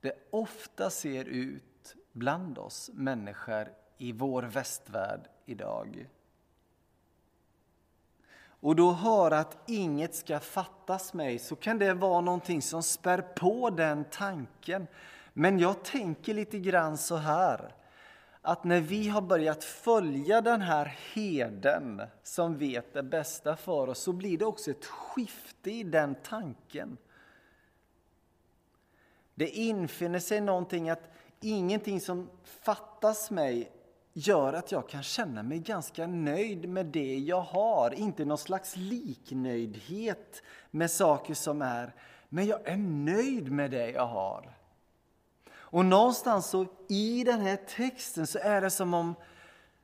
det 0.00 0.12
ofta 0.30 0.90
ser 0.90 1.24
ut 1.24 1.96
bland 2.12 2.58
oss 2.58 2.90
människor 2.94 3.68
i 3.98 4.12
vår 4.12 4.42
västvärld 4.42 5.20
idag. 5.44 6.08
Och 8.60 8.76
då 8.76 8.92
höra 8.92 9.38
att 9.38 9.58
inget 9.66 10.14
ska 10.14 10.40
fattas 10.40 11.14
mig, 11.14 11.38
så 11.38 11.56
kan 11.56 11.78
det 11.78 11.94
vara 11.94 12.20
någonting 12.20 12.62
som 12.62 12.82
spär 12.82 13.22
på 13.22 13.70
den 13.70 14.04
tanken. 14.04 14.86
Men 15.32 15.58
jag 15.58 15.84
tänker 15.84 16.34
lite 16.34 16.58
grann 16.58 16.98
så 16.98 17.16
här 17.16 17.74
att 18.46 18.64
när 18.64 18.80
vi 18.80 19.08
har 19.08 19.22
börjat 19.22 19.64
följa 19.64 20.40
den 20.40 20.60
här 20.60 20.96
heden 21.14 22.02
som 22.22 22.58
vet 22.58 22.94
det 22.94 23.02
bästa 23.02 23.56
för 23.56 23.88
oss 23.88 23.98
så 23.98 24.12
blir 24.12 24.38
det 24.38 24.44
också 24.44 24.70
ett 24.70 24.84
skifte 24.84 25.70
i 25.70 25.82
den 25.82 26.14
tanken. 26.14 26.96
Det 29.34 29.48
infinner 29.48 30.18
sig 30.18 30.40
någonting 30.40 30.90
att 30.90 31.10
ingenting 31.40 32.00
som 32.00 32.30
fattas 32.44 33.30
mig 33.30 33.70
gör 34.12 34.52
att 34.52 34.72
jag 34.72 34.88
kan 34.88 35.02
känna 35.02 35.42
mig 35.42 35.58
ganska 35.58 36.06
nöjd 36.06 36.68
med 36.68 36.86
det 36.86 37.18
jag 37.18 37.40
har. 37.40 37.94
Inte 37.94 38.24
någon 38.24 38.38
slags 38.38 38.76
liknöjdhet 38.76 40.42
med 40.70 40.90
saker 40.90 41.34
som 41.34 41.62
är, 41.62 41.94
men 42.28 42.46
jag 42.46 42.68
är 42.68 42.76
nöjd 42.76 43.52
med 43.52 43.70
det 43.70 43.90
jag 43.90 44.06
har. 44.06 44.55
Och 45.68 45.84
någonstans 45.84 46.46
så 46.46 46.66
i 46.88 47.24
den 47.24 47.40
här 47.40 47.56
texten 47.56 48.26
så 48.26 48.38
är 48.38 48.60
det 48.60 48.70
som 48.70 48.94
om 48.94 49.14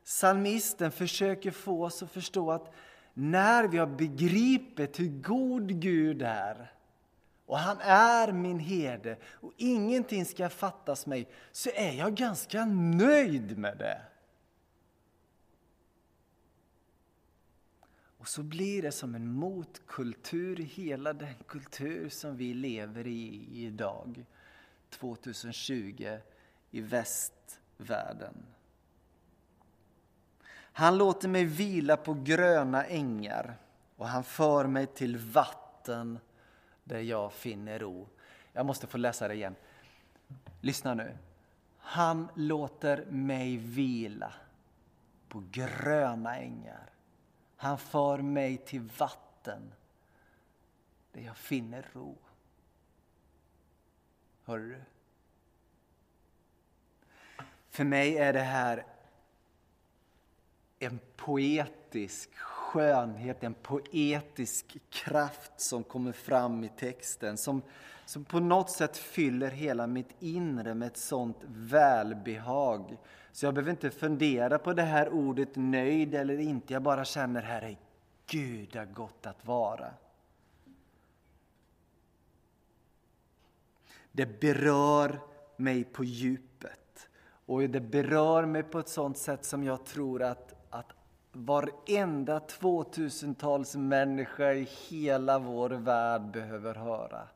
psalmisten 0.05 0.91
försöker 0.91 1.51
få 1.51 1.85
oss 1.85 2.03
att 2.03 2.11
förstå 2.11 2.51
att 2.51 2.73
när 3.13 3.67
vi 3.67 3.77
har 3.77 3.87
begripit 3.87 4.99
hur 4.99 5.21
god 5.21 5.81
Gud 5.81 6.21
är 6.21 6.71
och 7.45 7.59
han 7.59 7.77
är 7.81 8.31
min 8.31 8.59
herde 8.59 9.17
och 9.31 9.53
ingenting 9.57 10.25
ska 10.25 10.49
fattas 10.49 11.05
mig 11.05 11.29
så 11.51 11.69
är 11.75 11.91
jag 11.91 12.15
ganska 12.15 12.65
nöjd 12.65 13.57
med 13.57 13.77
det. 13.77 14.01
Och 18.17 18.27
så 18.27 18.43
blir 18.43 18.81
det 18.81 18.91
som 18.91 19.15
en 19.15 19.27
motkultur 19.27 20.59
i 20.59 20.63
hela 20.63 21.13
den 21.13 21.35
kultur 21.47 22.09
som 22.09 22.37
vi 22.37 22.53
lever 22.53 23.07
i 23.07 23.47
idag. 23.51 24.25
2020 24.93 26.17
i 26.71 26.81
västvärlden. 26.81 28.45
Han 30.55 30.97
låter 30.97 31.27
mig 31.27 31.45
vila 31.45 31.97
på 31.97 32.13
gröna 32.13 32.85
ängar 32.85 33.57
och 33.97 34.07
han 34.07 34.23
för 34.23 34.67
mig 34.67 34.87
till 34.87 35.17
vatten 35.17 36.19
där 36.83 36.99
jag 36.99 37.33
finner 37.33 37.79
ro. 37.79 38.07
Jag 38.53 38.65
måste 38.65 38.87
få 38.87 38.97
läsa 38.97 39.27
det 39.27 39.33
igen. 39.33 39.55
Lyssna 40.61 40.93
nu. 40.93 41.17
Han 41.77 42.27
låter 42.35 43.05
mig 43.05 43.57
vila 43.57 44.33
på 45.29 45.43
gröna 45.51 46.37
ängar. 46.37 46.89
Han 47.55 47.77
för 47.77 48.17
mig 48.17 48.57
till 48.57 48.81
vatten 48.97 49.73
där 51.11 51.21
jag 51.21 51.37
finner 51.37 51.85
ro. 51.93 52.17
Hör 54.45 54.57
du? 54.57 54.75
För 57.69 57.83
mig 57.83 58.17
är 58.17 58.33
det 58.33 58.39
här 58.39 58.85
en 60.79 60.99
poetisk 61.15 62.35
skönhet, 62.35 63.43
en 63.43 63.53
poetisk 63.53 64.77
kraft 64.89 65.51
som 65.55 65.83
kommer 65.83 66.11
fram 66.11 66.63
i 66.63 66.69
texten. 66.69 67.37
Som, 67.37 67.61
som 68.05 68.25
på 68.25 68.39
något 68.39 68.69
sätt 68.69 68.97
fyller 68.97 69.49
hela 69.49 69.87
mitt 69.87 70.15
inre 70.19 70.73
med 70.73 70.87
ett 70.87 70.97
sånt 70.97 71.37
välbehag. 71.47 72.97
Så 73.31 73.45
jag 73.45 73.53
behöver 73.53 73.71
inte 73.71 73.89
fundera 73.89 74.59
på 74.59 74.73
det 74.73 74.83
här 74.83 75.09
ordet 75.09 75.55
nöjd 75.55 76.15
eller 76.15 76.39
inte. 76.39 76.73
Jag 76.73 76.81
bara 76.81 77.05
känner, 77.05 77.41
Herre, 77.41 77.75
Gud 78.27 78.75
är 78.75 78.85
gott 78.85 79.25
att 79.25 79.45
vara. 79.45 79.91
Det 84.15 84.39
berör 84.39 85.19
mig 85.57 85.83
på 85.83 86.03
djupet. 86.03 87.09
Och 87.45 87.61
det 87.69 87.81
berör 87.81 88.45
mig 88.45 88.63
på 88.63 88.79
ett 88.79 88.89
sånt 88.89 89.17
sätt 89.17 89.45
som 89.45 89.63
jag 89.63 89.85
tror 89.85 90.21
att, 90.23 90.53
att 90.69 90.91
varenda 91.31 92.39
2000-tals 92.39 93.75
människa 93.75 94.53
i 94.53 94.69
hela 94.89 95.39
vår 95.39 95.69
värld 95.69 96.21
behöver 96.21 96.75
höra. 96.75 97.27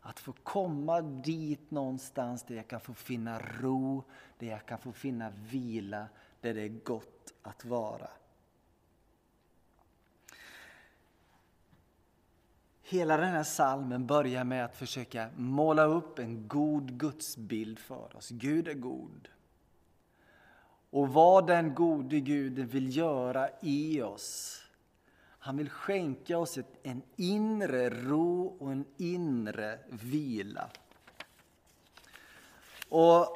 Att 0.00 0.20
få 0.20 0.32
komma 0.32 1.00
dit 1.00 1.70
någonstans 1.70 2.42
där 2.42 2.54
jag 2.54 2.68
kan 2.68 2.80
få 2.80 2.94
finna 2.94 3.38
ro, 3.38 4.04
där 4.38 4.46
jag 4.46 4.66
kan 4.66 4.78
få 4.78 4.92
finna 4.92 5.30
vila, 5.30 6.06
där 6.40 6.54
det 6.54 6.62
är 6.62 6.84
gott 6.84 7.32
att 7.42 7.64
vara. 7.64 8.08
Hela 12.92 13.16
den 13.16 13.28
här 13.28 13.42
salmen 13.42 14.06
börjar 14.06 14.44
med 14.44 14.64
att 14.64 14.76
försöka 14.76 15.28
måla 15.36 15.84
upp 15.84 16.18
en 16.18 16.48
god 16.48 16.92
gudsbild 16.98 17.78
för 17.78 18.16
oss. 18.16 18.28
Gud 18.28 18.68
är 18.68 18.74
god. 18.74 19.28
Och 20.90 21.08
vad 21.08 21.46
den 21.46 21.74
gode 21.74 22.20
Guden 22.20 22.68
vill 22.68 22.96
göra 22.96 23.48
i 23.60 24.02
oss. 24.02 24.60
Han 25.38 25.56
vill 25.56 25.70
skänka 25.70 26.38
oss 26.38 26.58
ett, 26.58 26.78
en 26.82 27.02
inre 27.16 27.90
ro 27.90 28.56
och 28.58 28.72
en 28.72 28.84
inre 28.96 29.78
vila. 29.88 30.68
Och 32.88 33.26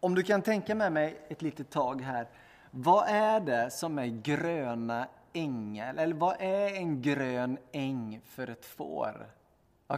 om 0.00 0.14
du 0.14 0.22
kan 0.22 0.42
tänka 0.42 0.74
med 0.74 0.92
mig 0.92 1.26
ett 1.28 1.42
litet 1.42 1.70
tag 1.70 2.00
här. 2.00 2.28
Vad 2.70 3.08
är 3.08 3.40
det 3.40 3.70
som 3.70 3.98
är 3.98 4.06
gröna 4.06 5.08
ängel? 5.34 5.98
Eller 5.98 6.14
vad 6.14 6.36
är 6.38 6.74
en 6.74 7.02
grön 7.02 7.58
äng 7.72 8.20
för 8.24 8.50
ett 8.50 8.64
får? 8.64 9.26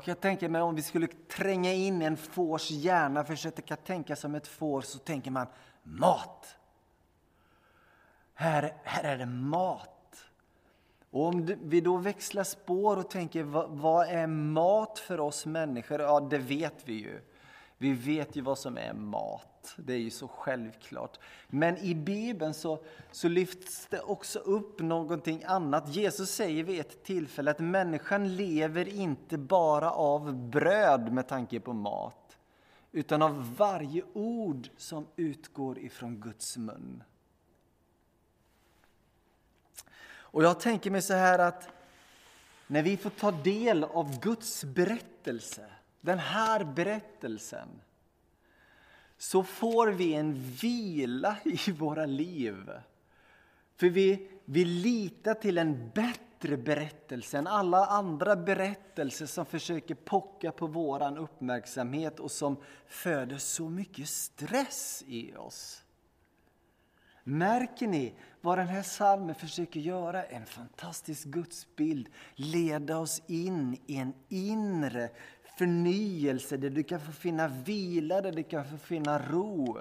Jag 0.05 0.21
tänker 0.21 0.49
mig 0.49 0.63
om 0.63 0.75
vi 0.75 0.83
skulle 0.83 1.07
tränga 1.07 1.73
in 1.73 2.03
en 2.03 2.17
fårs 2.17 2.71
hjärna, 2.71 3.25
försöka 3.25 3.77
tänka 3.77 4.17
som 4.17 4.35
ett 4.35 4.49
får, 4.49 4.81
så 4.81 4.99
tänker 4.99 5.31
man 5.31 5.47
mat. 5.83 6.57
Här, 8.35 8.75
här 8.85 9.05
är 9.05 9.19
det 9.19 9.27
mat. 9.27 9.97
Och 11.11 11.27
om 11.27 11.57
vi 11.63 11.81
då 11.81 11.97
växlar 11.97 12.45
spår 12.45 12.97
och 12.97 13.11
tänker 13.11 13.43
vad, 13.43 13.71
vad 13.71 14.09
är 14.09 14.27
mat 14.27 14.99
för 14.99 15.21
oss 15.21 15.47
människor? 15.47 16.01
Ja, 16.01 16.21
det 16.21 16.39
vet 16.39 16.75
vi 16.85 16.93
ju. 16.93 17.21
Vi 17.79 17.93
vet 17.93 18.37
ju 18.37 18.41
vad 18.41 18.59
som 18.59 18.79
är 18.79 18.93
mat. 18.93 19.75
Det 19.77 19.93
är 19.93 19.99
ju 19.99 20.11
så 20.11 20.29
självklart. 20.29 21.19
Men 21.49 21.79
i 21.79 21.95
Bibeln 21.95 22.55
så, 22.55 22.85
så 23.13 23.29
lyfts 23.29 23.87
det 23.87 24.01
också 24.01 24.39
upp 24.39 24.81
någonting 24.81 25.43
annat. 25.47 25.89
Jesus 25.89 26.31
säger 26.31 26.65
vid 26.65 26.81
ett 26.81 27.05
tillfälle 27.05 27.51
att 27.51 27.59
människan 27.59 28.37
lever 28.37 28.89
inte 28.89 29.39
bara 29.39 29.91
av 29.91 30.35
bröd 30.35 31.13
med 31.13 31.29
tanke 31.29 31.61
på 31.61 31.73
mat, 31.73 32.37
utan 32.93 33.23
av 33.23 33.57
varje 33.57 34.03
ord 34.13 34.69
som 34.77 35.07
utgår 35.17 35.79
ifrån 35.79 36.21
Guds 36.21 36.57
mun. 36.57 37.03
Och 40.37 40.45
jag 40.45 40.61
tänker 40.61 40.91
mig 40.91 41.03
så 41.03 41.15
här 41.15 41.39
att 41.39 41.69
när 42.67 42.83
vi 42.83 42.97
får 42.97 43.11
ta 43.11 43.31
del 43.31 43.85
av 43.85 44.21
Guds 44.21 44.65
berättelse, 44.65 45.71
den 46.07 46.19
här 46.19 46.65
berättelsen, 46.65 47.69
så 49.19 49.43
får 49.43 49.87
vi 49.87 50.15
en 50.15 50.35
vila 50.35 51.37
i 51.45 51.73
våra 51.73 52.07
liv. 52.07 52.71
För 53.77 53.89
vi, 53.89 54.29
vi 54.45 54.65
litar 54.65 55.35
till 55.35 55.59
en 55.59 55.91
bättre 55.95 56.57
berättelse 56.57 57.39
än 57.39 57.47
alla 57.47 57.87
andra 57.87 58.37
berättelser 58.37 59.27
som 59.27 59.47
försöker 59.47 59.95
pocka 59.95 60.53
på 60.53 60.67
vår 60.67 61.19
uppmärksamhet 61.19 62.21
och 62.21 62.31
som 62.31 62.57
föder 62.87 63.39
så 63.39 63.69
mycket 63.69 64.09
stress 64.09 65.05
i 65.07 65.37
oss. 65.37 65.83
Märker 67.29 67.87
ni 67.87 68.15
vad 68.41 68.59
den 68.59 68.69
här 68.69 68.83
salmen 68.83 69.35
försöker 69.35 69.81
göra? 69.81 70.25
En 70.25 70.47
fantastisk 70.47 71.27
gudsbild. 71.27 72.09
Leda 72.35 72.99
oss 72.99 73.23
in 73.27 73.79
i 73.87 73.97
en 73.97 74.15
inre 74.29 75.11
förnyelse 75.57 76.57
där 76.57 76.71
du 76.71 76.83
kan 76.83 77.01
få 77.01 77.13
finna 77.13 77.49
vila, 77.49 78.21
där 78.21 78.33
du 78.33 78.43
kan 78.43 78.65
få 78.65 78.77
finna 78.77 79.19
ro. 79.19 79.79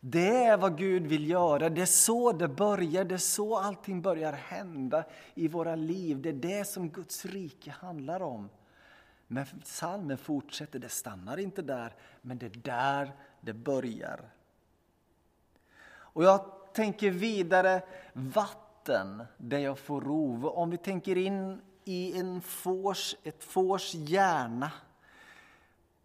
Det 0.00 0.44
är 0.44 0.56
vad 0.56 0.78
Gud 0.78 1.06
vill 1.06 1.30
göra. 1.30 1.68
Det 1.68 1.82
är 1.82 1.86
så 1.86 2.32
det 2.32 2.48
börjar, 2.48 3.04
det 3.04 3.14
är 3.14 3.18
så 3.18 3.58
allting 3.58 4.02
börjar 4.02 4.32
hända 4.32 5.04
i 5.34 5.48
våra 5.48 5.74
liv. 5.74 6.22
Det 6.22 6.28
är 6.28 6.32
det 6.32 6.64
som 6.64 6.88
Guds 6.88 7.24
rike 7.24 7.70
handlar 7.70 8.22
om. 8.22 8.48
Men 9.26 9.46
salmen 9.64 10.18
fortsätter, 10.18 10.78
det 10.78 10.88
stannar 10.88 11.38
inte 11.38 11.62
där, 11.62 11.94
men 12.22 12.38
det 12.38 12.46
är 12.46 12.60
där 12.62 13.12
det 13.40 13.52
börjar. 13.52 14.20
Och 15.88 16.24
jag 16.24 16.40
tänker 16.72 17.10
vidare 17.10 17.82
vatten 18.12 19.24
där 19.36 19.58
jag 19.58 19.78
får 19.78 20.00
ro. 20.00 20.48
Om 20.48 20.70
vi 20.70 20.76
tänker 20.76 21.18
in 21.18 21.60
i 21.84 22.18
en 22.18 22.40
fors, 22.40 23.14
ett 23.22 23.44
fårs 23.44 23.94
hjärna. 23.94 24.70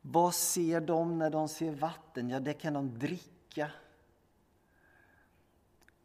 Vad 0.06 0.36
ser 0.36 0.82
de 0.82 1.18
när 1.18 1.30
de 1.30 1.50
ser 1.50 1.72
vatten? 1.72 2.30
Ja, 2.30 2.40
det 2.40 2.54
kan 2.54 2.74
de 2.74 3.00
dricka. 3.00 3.72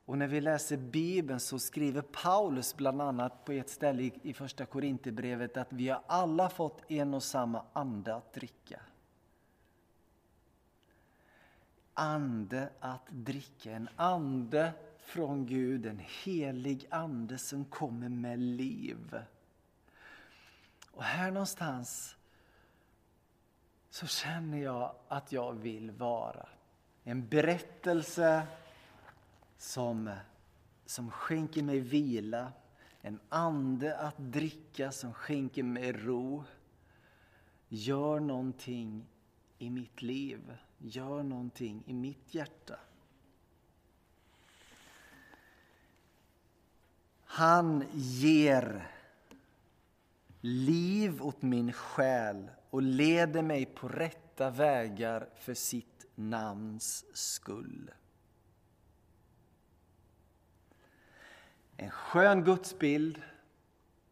Och 0.04 0.18
när 0.18 0.26
vi 0.26 0.40
läser 0.40 0.76
Bibeln 0.76 1.40
så 1.40 1.58
skriver 1.58 2.02
Paulus 2.02 2.76
bland 2.76 3.02
annat 3.02 3.44
på 3.44 3.52
ett 3.52 3.70
ställe 3.70 4.10
i 4.22 4.34
första 4.34 4.66
Korinthierbrevet 4.66 5.56
att 5.56 5.72
vi 5.72 5.88
har 5.88 6.02
alla 6.06 6.48
fått 6.50 6.90
en 6.90 7.14
och 7.14 7.22
samma 7.22 7.64
ande 7.72 8.14
att 8.14 8.32
dricka. 8.32 8.80
ande 11.98 12.68
att 12.80 13.06
dricka, 13.10 13.72
en 13.72 13.88
ande 13.96 14.72
från 14.98 15.46
Gud, 15.46 15.86
en 15.86 16.02
helig 16.24 16.86
ande 16.90 17.38
som 17.38 17.64
kommer 17.64 18.08
med 18.08 18.38
liv. 18.38 19.22
Och 20.90 21.04
här 21.04 21.30
någonstans 21.30 22.16
så 23.98 24.06
känner 24.06 24.58
jag 24.58 24.94
att 25.08 25.32
jag 25.32 25.52
vill 25.52 25.90
vara. 25.90 26.48
En 27.04 27.28
berättelse 27.28 28.46
som, 29.56 30.10
som 30.86 31.10
skänker 31.10 31.62
mig 31.62 31.80
vila, 31.80 32.52
en 33.00 33.20
ande 33.28 33.98
att 33.98 34.18
dricka 34.18 34.92
som 34.92 35.14
skänker 35.14 35.62
mig 35.62 35.92
ro. 35.92 36.44
Gör 37.68 38.20
någonting 38.20 39.06
i 39.58 39.70
mitt 39.70 40.02
liv 40.02 40.56
gör 40.78 41.22
någonting 41.22 41.82
i 41.86 41.94
mitt 41.94 42.34
hjärta. 42.34 42.78
Han 47.24 47.84
ger 47.92 48.88
liv 50.48 51.22
åt 51.22 51.42
min 51.42 51.72
själ 51.72 52.50
och 52.70 52.82
leder 52.82 53.42
mig 53.42 53.66
på 53.66 53.88
rätta 53.88 54.50
vägar 54.50 55.28
för 55.34 55.54
sitt 55.54 56.06
namns 56.14 57.04
skull. 57.12 57.90
En 61.76 61.90
skön 61.90 62.44
gudsbild, 62.44 63.22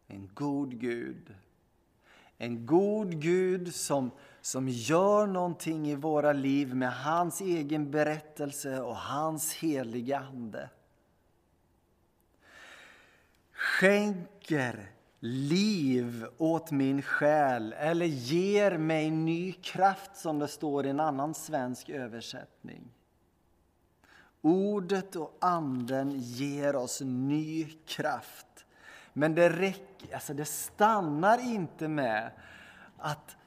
en 0.07 0.29
god 0.33 0.79
Gud. 0.79 1.35
En 2.37 2.65
god 2.65 3.21
Gud 3.21 3.75
som 3.75 4.11
som 4.47 4.69
gör 4.69 5.27
någonting 5.27 5.89
i 5.89 5.95
våra 5.95 6.33
liv 6.33 6.75
med 6.75 6.93
hans 6.93 7.41
egen 7.41 7.91
berättelse 7.91 8.81
och 8.81 8.95
hans 8.95 9.53
heliga 9.53 10.19
Ande. 10.19 10.69
Skänker 13.51 14.91
liv 15.19 16.27
åt 16.37 16.71
min 16.71 17.01
själ 17.01 17.73
eller 17.73 18.05
ger 18.05 18.77
mig 18.77 19.11
ny 19.11 19.51
kraft 19.51 20.15
som 20.15 20.39
det 20.39 20.47
står 20.47 20.85
i 20.85 20.89
en 20.89 20.99
annan 20.99 21.33
svensk 21.33 21.89
översättning. 21.89 22.93
Ordet 24.41 25.15
och 25.15 25.37
anden 25.41 26.11
ger 26.19 26.75
oss 26.75 27.01
ny 27.01 27.65
kraft. 27.85 28.65
Men 29.13 29.35
det, 29.35 29.49
räcker, 29.49 30.13
alltså 30.13 30.33
det 30.33 30.45
stannar 30.45 31.53
inte 31.53 31.87
med 31.87 32.31
att 32.97 33.37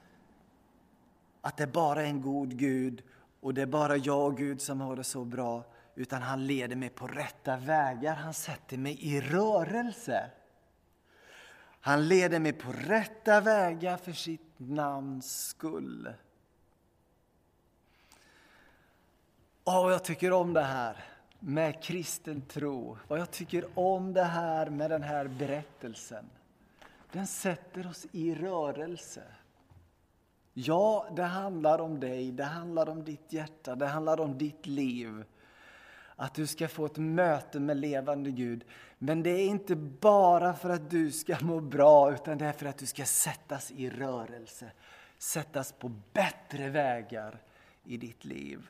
att 1.41 1.57
det 1.57 1.67
bara 1.67 2.01
är 2.01 2.05
en 2.05 2.21
god 2.21 2.57
Gud 2.57 3.03
och 3.41 3.53
det 3.53 3.61
är 3.61 3.65
bara 3.65 3.97
jag 3.97 4.25
och 4.25 4.37
Gud 4.37 4.61
som 4.61 4.81
har 4.81 4.95
det 4.95 5.03
så 5.03 5.25
bra, 5.25 5.63
utan 5.95 6.21
han 6.21 6.47
leder 6.47 6.75
mig 6.75 6.89
på 6.89 7.07
rätta 7.07 7.57
vägar. 7.57 8.15
Han 8.15 8.33
sätter 8.33 8.77
mig 8.77 8.97
i 9.01 9.21
rörelse. 9.21 10.31
Han 11.81 12.07
leder 12.07 12.39
mig 12.39 12.53
på 12.53 12.71
rätta 12.71 13.41
vägar 13.41 13.97
för 13.97 14.11
sitt 14.11 14.53
namns 14.57 15.47
skull. 15.47 16.13
Åh, 19.63 19.91
jag 19.91 20.03
tycker 20.03 20.31
om 20.31 20.53
det 20.53 20.61
här 20.61 21.05
med 21.39 21.83
kristen 21.83 22.41
tro. 22.41 22.97
Vad 23.07 23.19
jag 23.19 23.31
tycker 23.31 23.79
om 23.79 24.13
det 24.13 24.23
här 24.23 24.69
med 24.69 24.89
den 24.89 25.03
här 25.03 25.27
berättelsen. 25.27 26.25
Den 27.11 27.27
sätter 27.27 27.87
oss 27.87 28.07
i 28.11 28.35
rörelse. 28.35 29.23
Ja, 30.53 31.07
det 31.15 31.23
handlar 31.23 31.79
om 31.79 31.99
dig, 31.99 32.31
det 32.31 32.43
handlar 32.43 32.89
om 32.89 33.03
ditt 33.03 33.33
hjärta, 33.33 33.75
det 33.75 33.87
handlar 33.87 34.19
om 34.19 34.37
ditt 34.37 34.65
liv. 34.65 35.23
Att 36.15 36.33
du 36.33 36.47
ska 36.47 36.67
få 36.67 36.85
ett 36.85 36.97
möte 36.97 37.59
med 37.59 37.77
levande 37.77 38.31
Gud. 38.31 38.63
Men 39.03 39.23
det 39.23 39.29
är 39.29 39.45
inte 39.45 39.75
bara 39.75 40.53
för 40.53 40.69
att 40.69 40.89
du 40.89 41.11
ska 41.11 41.37
må 41.41 41.59
bra, 41.59 42.13
utan 42.13 42.37
det 42.37 42.45
är 42.45 42.51
för 42.51 42.65
att 42.65 42.77
du 42.77 42.85
ska 42.85 43.05
sättas 43.05 43.71
i 43.71 43.89
rörelse. 43.89 44.71
Sättas 45.17 45.71
på 45.71 45.91
bättre 46.13 46.69
vägar 46.69 47.41
i 47.83 47.97
ditt 47.97 48.25
liv. 48.25 48.69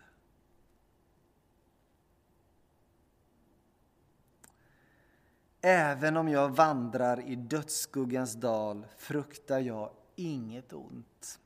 Även 5.62 6.18
om 6.18 6.30
jag 6.30 6.50
vandrar 6.50 7.22
i 7.22 7.36
dödsskuggans 7.36 8.34
dal 8.34 8.86
fruktar 8.98 9.60
jag 9.60 9.90
inget 10.16 10.74
ont. 10.74 11.40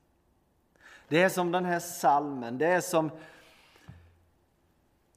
Det 1.07 1.21
är 1.21 1.29
som 1.29 1.51
den 1.51 1.65
här 1.65 1.79
salmen, 1.79 2.57
det 2.57 2.67
är 2.67 2.81
som 2.81 3.11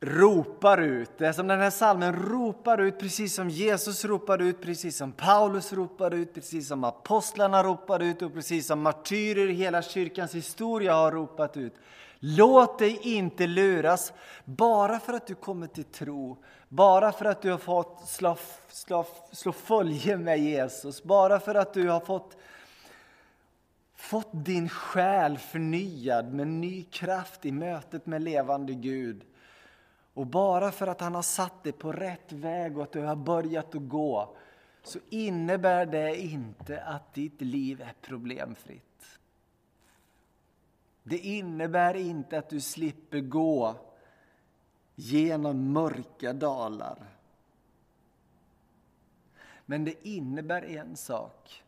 ropar 0.01 0.79
ut. 0.79 1.11
Det 1.19 1.27
är 1.27 1.33
som 1.33 1.47
den 1.47 1.61
här 1.61 1.71
salmen 1.71 2.13
ropar 2.13 2.79
ut, 2.81 2.99
precis 2.99 3.35
som 3.35 3.51
Jesus 3.51 4.05
ropar 4.05 4.43
ut, 4.43 4.61
precis 4.61 4.97
som 4.97 5.13
Paulus 5.13 5.73
ropar 5.73 6.15
ut, 6.15 6.35
precis 6.35 6.69
som 6.69 6.85
apostlarna 6.85 7.63
ropar 7.63 8.03
ut 8.03 8.23
och 8.23 8.35
precis 8.35 8.67
som 8.67 8.83
martyrer 8.83 9.51
i 9.51 9.53
hela 9.53 9.83
kyrkans 9.83 10.35
historia 10.35 10.95
har 10.95 11.13
ropat 11.13 11.57
ut. 11.57 11.75
Låt 12.21 12.79
dig 12.79 12.99
inte 13.03 13.47
luras 13.47 14.13
bara 14.45 15.01
för 15.01 15.13
att 15.13 15.27
du 15.27 15.35
kommer 15.35 15.67
till 15.67 15.85
tro, 15.85 16.37
bara 16.69 17.13
för 17.13 17.25
att 17.25 17.43
du 17.43 17.51
har 17.51 17.59
fått 17.59 18.09
slå, 18.09 18.37
slå, 18.69 19.07
slå 19.33 19.53
följe 19.53 20.17
med 20.17 20.39
Jesus, 20.39 21.03
bara 21.03 21.41
för 21.41 21.55
att 21.55 21.75
du 21.75 21.89
har 21.89 22.01
fått 22.01 22.37
fått 23.95 24.31
din 24.33 24.69
själ 24.69 25.39
förnyad 25.39 26.35
med 26.35 26.49
ny 26.49 26.83
kraft 26.83 27.47
i 27.47 27.53
mötet 27.53 28.07
med 28.07 28.23
levande 28.23 28.75
Gud. 28.75 29.25
Och 30.19 30.27
bara 30.27 30.73
för 30.73 30.87
att 30.87 31.01
han 31.01 31.15
har 31.15 31.23
satt 31.23 31.65
dig 31.65 31.73
på 31.73 31.93
rätt 31.93 32.33
väg 32.33 32.79
och 32.79 32.83
att 32.83 32.93
du 32.93 33.01
har 33.01 33.17
börjat 33.17 33.75
att 33.75 33.89
gå 33.89 34.37
så 34.83 34.99
innebär 35.11 35.87
det 35.87 36.17
inte 36.17 36.83
att 36.83 37.15
ditt 37.15 37.41
liv 37.41 37.81
är 37.81 37.95
problemfritt. 38.01 39.19
Det 41.03 41.19
innebär 41.19 41.95
inte 41.95 42.39
att 42.39 42.49
du 42.49 42.61
slipper 42.61 43.21
gå 43.21 43.75
genom 44.95 45.73
mörka 45.73 46.33
dalar. 46.33 47.07
Men 49.67 49.85
det 49.85 50.09
innebär 50.09 50.63
en 50.63 50.97
sak. 50.97 51.65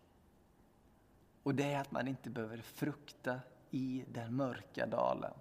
Och 1.43 1.55
det 1.55 1.73
är 1.73 1.81
att 1.81 1.93
man 1.93 2.09
inte 2.09 2.31
behöver 2.31 2.59
frukta 2.59 3.41
i 3.71 4.05
den 4.09 4.37
mörka 4.37 4.87
dalen. 4.87 5.35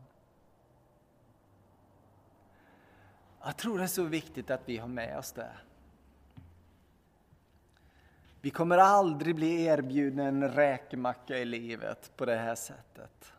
Jag 3.44 3.58
tror 3.58 3.78
det 3.78 3.84
är 3.84 3.88
så 3.88 4.04
viktigt 4.04 4.52
att 4.52 4.62
vi 4.66 4.78
har 4.78 4.88
med 4.88 5.18
oss 5.18 5.32
det. 5.32 5.52
Vi 8.42 8.50
kommer 8.50 8.78
aldrig 8.78 9.36
bli 9.36 9.64
erbjudna 9.64 10.24
en 10.24 10.52
räkmacka 10.52 11.38
i 11.38 11.46
livet 11.46 12.12
på 12.16 12.26
det 12.26 12.36
här 12.36 12.56
sättet. 12.56 13.34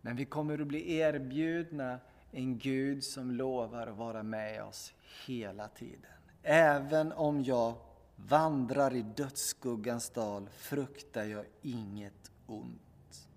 Men 0.00 0.16
vi 0.16 0.24
kommer 0.24 0.58
att 0.60 0.66
bli 0.66 0.96
erbjudna 0.96 1.98
en 2.30 2.58
Gud 2.58 3.04
som 3.04 3.30
lovar 3.30 3.86
att 3.86 3.96
vara 3.96 4.22
med 4.22 4.62
oss 4.62 4.94
hela 5.26 5.68
tiden. 5.68 6.10
Även 6.42 7.12
om 7.12 7.42
jag 7.42 7.74
vandrar 8.16 8.94
i 8.94 9.02
dödsskuggans 9.02 10.10
dal 10.10 10.48
fruktar 10.48 11.24
jag 11.24 11.44
inget 11.62 12.32
ont. 12.46 13.28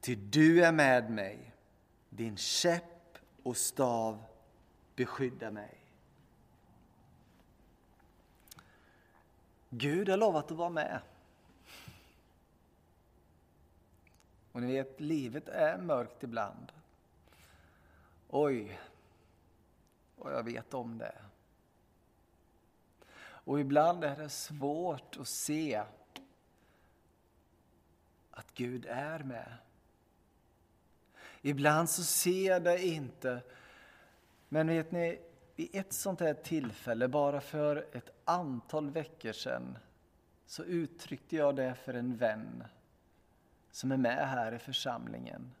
Ty 0.00 0.14
du 0.14 0.64
är 0.64 0.72
med 0.72 1.10
mig, 1.10 1.52
din 2.16 2.36
käpp 2.36 3.18
och 3.42 3.56
stav 3.56 4.24
beskyddar 4.94 5.50
mig. 5.50 5.78
Gud 9.70 10.08
har 10.08 10.16
lovat 10.16 10.50
att 10.50 10.56
vara 10.56 10.70
med. 10.70 11.00
Och 14.52 14.62
ni 14.62 14.72
vet, 14.72 15.00
livet 15.00 15.48
är 15.48 15.78
mörkt 15.78 16.22
ibland. 16.22 16.72
Oj, 18.28 18.80
och 20.16 20.32
jag 20.32 20.42
vet 20.42 20.74
om 20.74 20.98
det. 20.98 21.14
Och 23.18 23.60
ibland 23.60 24.04
är 24.04 24.16
det 24.16 24.28
svårt 24.28 25.16
att 25.20 25.28
se 25.28 25.82
att 28.30 28.54
Gud 28.54 28.86
är 28.86 29.18
med. 29.18 29.56
Ibland 31.46 31.90
så 31.90 32.04
ser 32.04 32.46
jag 32.46 32.62
det 32.62 32.86
inte. 32.86 33.42
Men 34.48 34.68
vet 34.68 34.92
ni, 34.92 35.20
vid 35.56 35.68
ett 35.72 35.92
sånt 35.92 36.20
här 36.20 36.34
tillfälle, 36.34 37.08
bara 37.08 37.40
för 37.40 37.86
ett 37.92 38.10
antal 38.24 38.90
veckor 38.90 39.32
sedan, 39.32 39.78
så 40.46 40.64
uttryckte 40.64 41.36
jag 41.36 41.56
det 41.56 41.74
för 41.74 41.94
en 41.94 42.16
vän 42.16 42.64
som 43.70 43.92
är 43.92 43.96
med 43.96 44.28
här 44.28 44.52
i 44.52 44.58
församlingen. 44.58 45.52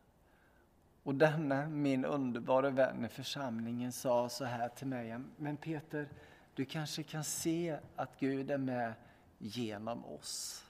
Och 1.02 1.14
denna 1.14 1.66
min 1.66 2.04
underbara 2.04 2.70
vän 2.70 3.04
i 3.04 3.08
församlingen 3.08 3.92
sa 3.92 4.28
så 4.28 4.44
här 4.44 4.68
till 4.68 4.86
mig, 4.86 5.18
men 5.36 5.56
Peter, 5.56 6.08
du 6.54 6.64
kanske 6.64 7.02
kan 7.02 7.24
se 7.24 7.78
att 7.96 8.20
Gud 8.20 8.50
är 8.50 8.58
med 8.58 8.92
genom 9.38 10.04
oss. 10.04 10.64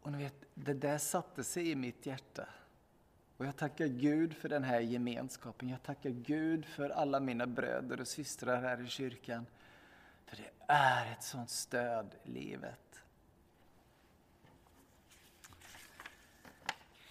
Och 0.00 0.12
ni 0.12 0.18
vet, 0.18 0.44
det 0.54 0.74
där 0.74 0.98
satte 0.98 1.44
sig 1.44 1.70
i 1.70 1.74
mitt 1.74 2.06
hjärta. 2.06 2.48
Och 3.36 3.46
jag 3.46 3.56
tackar 3.56 3.86
Gud 3.86 4.34
för 4.34 4.48
den 4.48 4.64
här 4.64 4.80
gemenskapen. 4.80 5.68
Jag 5.68 5.82
tackar 5.82 6.10
Gud 6.10 6.64
för 6.64 6.90
alla 6.90 7.20
mina 7.20 7.46
bröder 7.46 8.00
och 8.00 8.08
systrar 8.08 8.62
här 8.62 8.84
i 8.84 8.86
kyrkan. 8.86 9.46
För 10.26 10.36
det 10.36 10.50
är 10.72 11.12
ett 11.12 11.22
sånt 11.22 11.50
stöd 11.50 12.14
i 12.24 12.30
livet. 12.30 13.02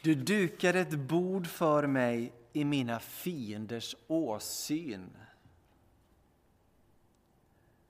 Du 0.02 0.16
dukar 0.16 0.74
ett 0.74 1.00
bord 1.00 1.48
för 1.48 1.88
mig 1.88 2.32
i 2.54 2.66
mina 2.66 3.00
fienders 3.00 3.96
åsyn. 4.08 5.10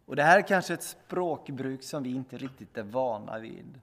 Och 0.06 0.16
Det 0.16 0.24
här 0.24 0.38
är 0.38 0.48
kanske 0.48 0.74
ett 0.74 0.84
språkbruk 0.84 1.84
som 1.84 2.04
vi 2.04 2.10
inte 2.10 2.38
riktigt 2.38 2.78
är 2.78 2.84
vana 2.84 3.40
vid. 3.40 3.80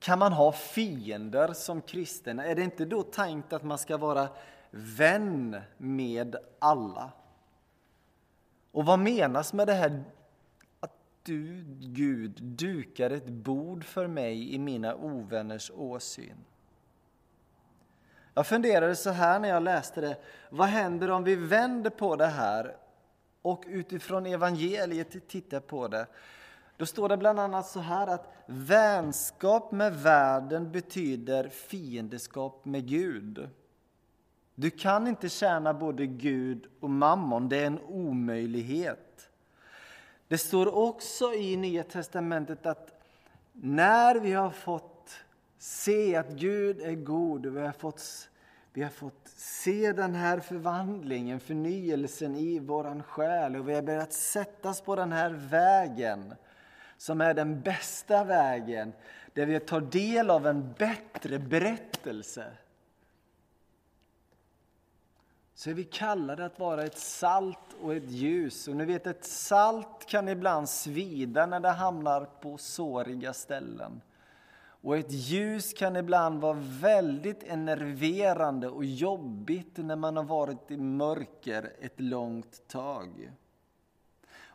Kan 0.00 0.18
man 0.18 0.32
ha 0.32 0.52
fiender 0.52 1.52
som 1.52 1.82
kristen? 1.82 2.38
Är 2.38 2.54
det 2.54 2.62
inte 2.62 2.84
då 2.84 3.02
tänkt 3.02 3.52
att 3.52 3.62
man 3.62 3.78
ska 3.78 3.96
vara 3.96 4.28
vän 4.70 5.60
med 5.78 6.36
alla? 6.58 7.10
Och 8.72 8.86
vad 8.86 8.98
menas 8.98 9.52
med 9.52 9.66
det 9.66 9.72
här 9.72 10.04
att 10.80 10.96
du, 11.22 11.64
Gud, 11.80 12.42
dukar 12.42 13.10
ett 13.10 13.28
bord 13.28 13.84
för 13.84 14.06
mig 14.06 14.54
i 14.54 14.58
mina 14.58 14.94
ovänners 14.94 15.70
åsyn? 15.74 16.36
Jag 18.34 18.46
funderade 18.46 18.96
så 18.96 19.10
här 19.10 19.40
när 19.40 19.48
jag 19.48 19.62
läste 19.62 20.00
det. 20.00 20.16
Vad 20.50 20.68
händer 20.68 21.10
om 21.10 21.24
vi 21.24 21.36
vänder 21.36 21.90
på 21.90 22.16
det 22.16 22.26
här 22.26 22.76
och 23.42 23.64
utifrån 23.66 24.26
evangeliet 24.26 25.28
tittar 25.28 25.60
på 25.60 25.88
det? 25.88 26.06
Då 26.80 26.86
står 26.86 27.08
det 27.08 27.16
bland 27.16 27.40
annat 27.40 27.66
så 27.66 27.80
här 27.80 28.06
att 28.06 28.32
vänskap 28.46 29.72
med 29.72 29.96
världen 29.96 30.72
betyder 30.72 31.48
fiendeskap 31.48 32.64
med 32.64 32.88
Gud. 32.88 33.48
Du 34.54 34.70
kan 34.70 35.06
inte 35.06 35.28
tjäna 35.28 35.74
både 35.74 36.06
Gud 36.06 36.66
och 36.80 36.90
mammon, 36.90 37.48
det 37.48 37.56
är 37.56 37.66
en 37.66 37.80
omöjlighet. 37.80 39.28
Det 40.28 40.38
står 40.38 40.74
också 40.74 41.34
i 41.34 41.56
Nya 41.56 41.82
testamentet 41.82 42.66
att 42.66 43.02
när 43.52 44.14
vi 44.14 44.32
har 44.32 44.50
fått 44.50 45.10
se 45.58 46.16
att 46.16 46.28
Gud 46.28 46.80
är 46.80 46.94
god 46.94 47.46
och 47.46 47.56
vi 47.56 47.60
har 47.60 47.72
fått, 47.72 48.02
vi 48.72 48.82
har 48.82 48.90
fått 48.90 49.28
se 49.36 49.92
den 49.92 50.14
här 50.14 50.40
förvandlingen, 50.40 51.40
förnyelsen 51.40 52.36
i 52.36 52.58
våran 52.58 53.02
själ 53.02 53.56
och 53.56 53.68
vi 53.68 53.74
har 53.74 53.82
börjat 53.82 54.12
sättas 54.12 54.80
på 54.80 54.96
den 54.96 55.12
här 55.12 55.30
vägen 55.30 56.34
som 57.00 57.20
är 57.20 57.34
den 57.34 57.60
bästa 57.60 58.24
vägen, 58.24 58.92
där 59.34 59.46
vi 59.46 59.60
tar 59.60 59.80
del 59.80 60.30
av 60.30 60.46
en 60.46 60.72
bättre 60.78 61.38
berättelse, 61.38 62.52
så 65.54 65.70
är 65.70 65.74
vi 65.74 65.84
kallade 65.84 66.44
att 66.44 66.58
vara 66.58 66.84
ett 66.84 66.98
salt 66.98 67.58
och 67.82 67.94
ett 67.94 68.10
ljus. 68.10 68.68
Och 68.68 68.76
ni 68.76 68.84
vet, 68.84 69.06
ett 69.06 69.24
salt 69.24 70.06
kan 70.06 70.28
ibland 70.28 70.68
svida 70.68 71.46
när 71.46 71.60
det 71.60 71.68
hamnar 71.68 72.24
på 72.24 72.58
såriga 72.58 73.32
ställen. 73.32 74.00
Och 74.60 74.96
ett 74.96 75.12
ljus 75.12 75.72
kan 75.72 75.96
ibland 75.96 76.40
vara 76.40 76.58
väldigt 76.62 77.42
enerverande 77.42 78.68
och 78.68 78.84
jobbigt 78.84 79.76
när 79.76 79.96
man 79.96 80.16
har 80.16 80.24
varit 80.24 80.70
i 80.70 80.76
mörker 80.76 81.72
ett 81.80 82.00
långt 82.00 82.68
tag. 82.68 83.30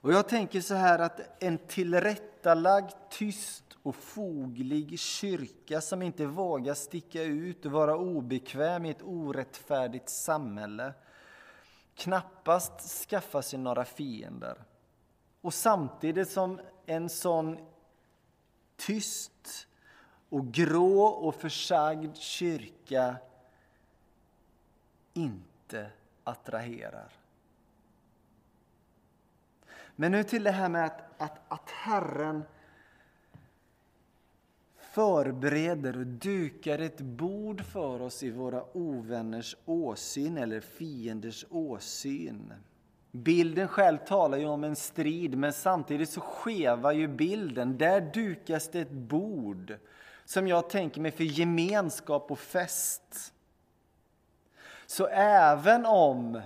Och 0.05 0.13
jag 0.13 0.27
tänker 0.27 0.61
så 0.61 0.73
här 0.73 0.99
att 0.99 1.43
en 1.43 1.57
tillrättalagd, 2.45 2.93
tyst 3.09 3.77
och 3.83 3.95
foglig 3.95 4.99
kyrka 4.99 5.81
som 5.81 6.01
inte 6.01 6.25
vågar 6.25 6.73
sticka 6.73 7.23
ut 7.23 7.65
och 7.65 7.71
vara 7.71 7.97
obekväm 7.97 8.85
i 8.85 8.89
ett 8.89 9.01
orättfärdigt 9.01 10.09
samhälle 10.09 10.93
knappast 11.95 13.07
skaffa 13.09 13.41
sig 13.41 13.59
några 13.59 13.85
fiender. 13.85 14.57
Och 15.41 15.53
samtidigt 15.53 16.29
som 16.29 16.59
en 16.85 17.09
sån 17.09 17.57
tyst 18.77 19.67
och 20.29 20.53
grå 20.53 21.03
och 21.03 21.35
försagd 21.35 22.17
kyrka 22.17 23.15
inte 25.13 25.91
attraherar. 26.23 27.24
Men 29.95 30.11
nu 30.11 30.23
till 30.23 30.43
det 30.43 30.51
här 30.51 30.69
med 30.69 30.85
att, 30.85 31.21
att, 31.21 31.41
att 31.47 31.69
Herren 31.69 32.43
förbereder 34.95 35.97
och 35.97 36.05
dukar 36.05 36.79
ett 36.79 37.01
bord 37.01 37.61
för 37.65 38.01
oss 38.01 38.23
i 38.23 38.31
våra 38.31 38.77
ovänners 38.77 39.55
åsyn 39.65 40.37
eller 40.37 40.59
fienders 40.59 41.45
åsyn. 41.49 42.53
Bilden 43.11 43.67
själv 43.67 43.97
talar 43.97 44.37
ju 44.37 44.45
om 44.45 44.63
en 44.63 44.75
strid, 44.75 45.37
men 45.37 45.53
samtidigt 45.53 46.09
så 46.09 46.21
skevar 46.21 46.91
ju 46.91 47.07
bilden. 47.07 47.77
Där 47.77 48.01
dukas 48.01 48.69
det 48.71 48.79
ett 48.79 48.91
bord 48.91 49.77
som 50.25 50.47
jag 50.47 50.69
tänker 50.69 51.01
mig 51.01 51.11
för 51.11 51.23
gemenskap 51.23 52.31
och 52.31 52.39
fest. 52.39 53.33
Så 54.85 55.07
även 55.07 55.85
om 55.85 56.41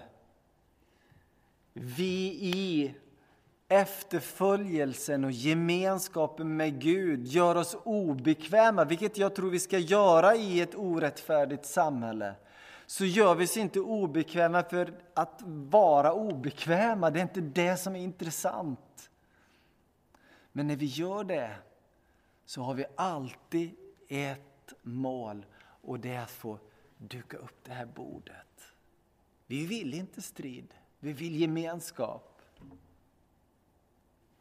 vi 1.74 2.38
i 2.42 2.96
efterföljelsen 3.70 5.24
och 5.26 5.32
gemenskapen 5.32 6.58
med 6.58 6.82
Gud 6.82 7.28
gör 7.28 7.56
oss 7.56 7.78
obekväma, 7.84 8.86
vilket 8.86 9.18
jag 9.18 9.36
tror 9.36 9.50
vi 9.50 9.60
ska 9.60 9.78
göra 9.78 10.36
i 10.36 10.62
ett 10.62 10.76
orättfärdigt 10.76 11.66
samhälle, 11.66 12.36
så 12.86 13.06
gör 13.06 13.36
vi 13.36 13.46
oss 13.46 13.58
inte 13.58 13.80
obekväma 13.80 14.64
för 14.64 14.94
att 15.14 15.42
vara 15.46 16.14
obekväma. 16.14 17.10
Det 17.10 17.20
är 17.20 17.22
inte 17.22 17.42
det 17.42 17.78
som 17.78 17.96
är 17.96 18.00
intressant. 18.00 19.10
Men 20.52 20.68
när 20.68 20.76
vi 20.76 20.86
gör 20.86 21.24
det 21.24 21.56
så 22.46 22.62
har 22.62 22.74
vi 22.74 22.86
alltid 22.96 23.72
ett 24.08 24.74
mål 24.82 25.46
och 25.82 26.00
det 26.00 26.14
är 26.14 26.22
att 26.22 26.32
få 26.32 26.60
duka 26.98 27.38
upp 27.38 27.64
det 27.64 27.72
här 27.72 27.86
bordet. 27.86 28.74
Vi 29.48 29.66
vill 29.66 29.94
inte 29.94 30.22
strid, 30.22 30.74
vi 31.00 31.14
vill 31.14 31.42
gemenskap. 31.42 32.42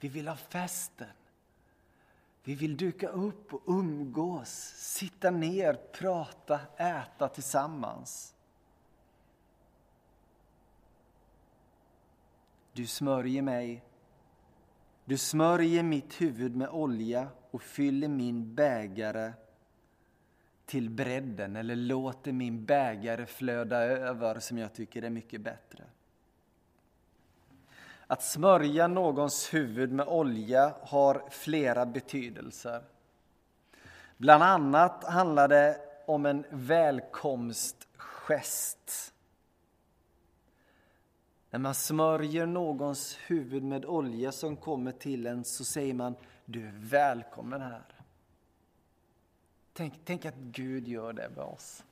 Vi 0.01 0.09
vill 0.09 0.29
ha 0.29 0.37
festen. 0.37 1.09
Vi 2.45 2.55
vill 2.55 2.77
duka 2.77 3.09
upp 3.09 3.55
och 3.55 3.63
umgås, 3.67 4.49
sitta 4.77 5.31
ner, 5.31 5.75
prata, 5.75 6.61
äta 6.77 7.29
tillsammans. 7.29 8.35
Du 12.73 12.87
smörjer 12.87 13.43
mig. 13.43 13.85
Du 15.05 15.19
smörjer 15.19 15.83
mitt 15.83 16.21
huvud 16.21 16.57
med 16.57 16.69
olja 16.69 17.29
och 17.51 17.63
fyller 17.63 18.09
min 18.09 18.55
bägare 18.55 19.33
till 20.67 20.91
bredden 20.91 21.57
eller 21.57 21.77
låter 21.77 22.33
min 22.33 22.65
bägare 22.65 23.27
flöda 23.27 23.79
över 23.79 24.39
som 24.39 24.59
jag 24.59 24.75
tycker 24.75 25.03
är 25.03 25.11
mycket 25.11 25.41
bättre. 25.41 25.85
Att 28.11 28.23
smörja 28.23 28.89
någons 28.89 29.55
huvud 29.55 29.93
med 29.93 30.09
olja 30.09 30.75
har 30.83 31.23
flera 31.31 31.87
betydelser. 31.87 32.83
Bland 34.17 34.43
annat 34.43 35.05
handlar 35.05 35.49
det 35.49 35.81
om 36.07 36.27
en 36.27 36.45
välkomstgest. 36.51 39.15
När 41.51 41.59
man 41.59 41.75
smörjer 41.75 42.47
någons 42.47 43.19
huvud 43.27 43.63
med 43.63 43.85
olja 43.85 44.33
som 44.33 44.57
kommer 44.57 44.93
till 44.93 45.27
en 45.27 45.45
så 45.45 45.65
säger 45.65 45.95
man 45.95 46.17
du 46.45 46.67
är 46.67 46.75
välkommen 46.77 47.61
här. 47.61 47.85
Tänk, 49.73 49.95
tänk 50.05 50.25
att 50.25 50.37
Gud 50.37 50.89
gör 50.89 51.13
det 51.13 51.31
med 51.37 51.45
oss. 51.45 51.85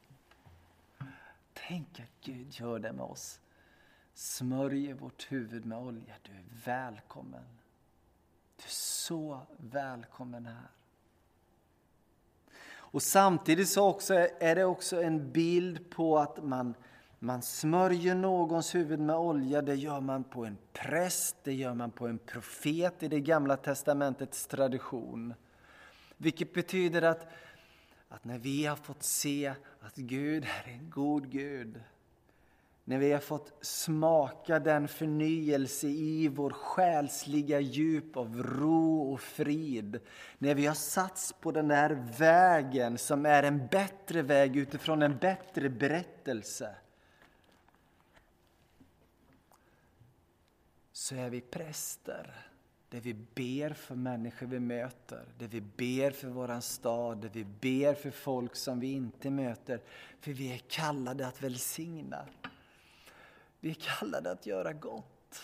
Tänk 1.55 2.01
att 2.01 2.21
Gud 2.21 2.53
gör 2.53 2.79
det 2.79 2.93
med 2.93 3.05
oss 3.05 3.41
smörjer 4.17 4.95
vårt 4.95 5.33
huvud 5.33 5.67
med 5.67 5.79
olja. 5.79 6.15
Du 6.23 6.33
är 6.33 6.45
välkommen. 6.65 7.45
Du 8.57 8.65
är 8.65 8.69
så 8.69 9.41
välkommen 9.57 10.47
här. 10.47 10.71
Och 12.69 13.03
samtidigt 13.03 13.69
så 13.69 13.89
också 13.89 14.15
är 14.41 14.55
det 14.55 14.65
också 14.65 15.03
en 15.03 15.33
bild 15.33 15.91
på 15.91 16.19
att 16.19 16.45
man, 16.45 16.75
man 17.19 17.43
smörjer 17.43 18.15
någons 18.15 18.75
huvud 18.75 19.01
med 19.01 19.17
olja. 19.17 19.63
Det 19.63 19.75
gör 19.75 20.01
man 20.01 20.25
på 20.25 20.45
en 20.45 20.59
präst, 20.73 21.37
det 21.43 21.55
gör 21.55 21.75
man 21.75 21.91
på 21.91 22.07
en 22.07 22.19
profet 22.19 23.03
i 23.03 23.09
det 23.09 23.21
gamla 23.21 23.57
testamentets 23.57 24.47
tradition. 24.47 25.35
Vilket 26.17 26.55
betyder 26.55 27.03
att, 27.03 27.27
att 28.09 28.25
när 28.25 28.39
vi 28.39 28.67
har 28.67 28.77
fått 28.77 29.03
se 29.03 29.55
att 29.81 29.97
Gud 29.97 30.45
är 30.45 30.71
en 30.71 30.91
god 30.91 31.31
Gud 31.31 31.81
när 32.89 32.99
vi 32.99 33.13
har 33.13 33.21
fått 33.21 33.53
smaka 33.61 34.59
den 34.59 34.89
förnyelse 34.89 35.87
i 35.87 36.29
vår 36.29 36.51
själsliga 36.51 37.61
djup 37.61 38.17
av 38.17 38.43
ro 38.43 39.13
och 39.13 39.21
frid. 39.21 40.01
När 40.39 40.55
vi 40.55 40.67
har 40.67 40.75
satts 40.75 41.33
på 41.33 41.53
den 41.53 41.69
där 41.69 41.91
vägen 42.19 42.99
som 42.99 43.27
är 43.27 43.43
en 43.43 43.67
bättre 43.67 44.23
väg 44.23 44.57
utifrån 44.57 45.03
en 45.03 45.19
bättre 45.19 45.69
berättelse. 45.69 46.75
Så 50.93 51.15
är 51.15 51.31
vi 51.31 51.41
präster 51.41 52.47
där 52.89 53.01
vi 53.01 53.15
ber 53.15 53.71
för 53.71 53.95
människor 53.95 54.47
vi 54.47 54.61
möter, 54.61 55.25
där 55.39 55.49
vi 55.49 55.61
ber 55.61 56.11
för 56.11 56.29
våran 56.29 56.63
stad, 56.63 57.19
där 57.19 57.31
vi 57.33 57.45
ber 57.45 57.95
för 57.95 58.11
folk 58.11 58.57
som 58.57 58.81
vi 58.81 58.93
inte 58.93 59.31
möter. 59.31 59.81
För 60.21 60.33
vi 60.33 60.53
är 60.53 60.59
kallade 60.59 61.27
att 61.27 61.43
välsigna. 61.43 62.27
Vi 63.67 63.71
är 63.71 63.99
kallade 63.99 64.31
att 64.31 64.47
göra 64.47 64.73
gott. 64.73 65.43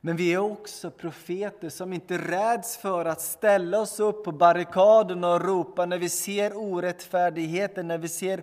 Men 0.00 0.16
vi 0.16 0.32
är 0.32 0.38
också 0.38 0.90
profeter 0.90 1.68
som 1.68 1.92
inte 1.92 2.18
räds 2.18 2.76
för 2.76 3.04
att 3.04 3.20
ställa 3.20 3.80
oss 3.80 4.00
upp 4.00 4.24
på 4.24 4.32
barrikaderna 4.32 5.32
och 5.34 5.40
ropa 5.40 5.86
när 5.86 5.98
vi 5.98 6.08
ser 6.08 6.56
orättfärdigheten, 6.56 7.88
när 7.88 7.98
vi 7.98 8.08
ser 8.08 8.42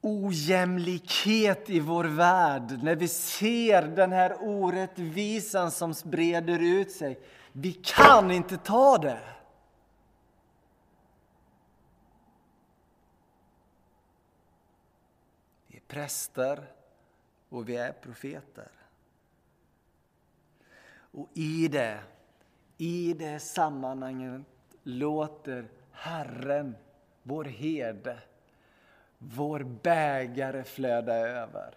ojämlikhet 0.00 1.70
i 1.70 1.80
vår 1.80 2.04
värld, 2.04 2.78
när 2.82 2.96
vi 2.96 3.08
ser 3.08 3.82
den 3.82 4.12
här 4.12 4.36
orättvisan 4.40 5.70
som 5.70 5.94
breder 6.04 6.58
ut 6.58 6.92
sig. 6.92 7.18
Vi 7.52 7.72
kan 7.72 8.30
inte 8.30 8.56
ta 8.56 8.98
det. 8.98 9.20
Präster 15.88 16.72
och 17.48 17.68
vi 17.68 17.76
är 17.76 17.92
profeter. 17.92 18.68
Och 20.90 21.28
i 21.34 21.68
det, 21.68 22.00
i 22.76 23.14
det 23.14 23.40
sammanhanget 23.40 24.42
låter 24.82 25.68
Herren, 25.92 26.76
vår 27.22 27.44
herde, 27.44 28.18
vår 29.18 29.60
bägare 29.62 30.64
flöda 30.64 31.14
över. 31.14 31.74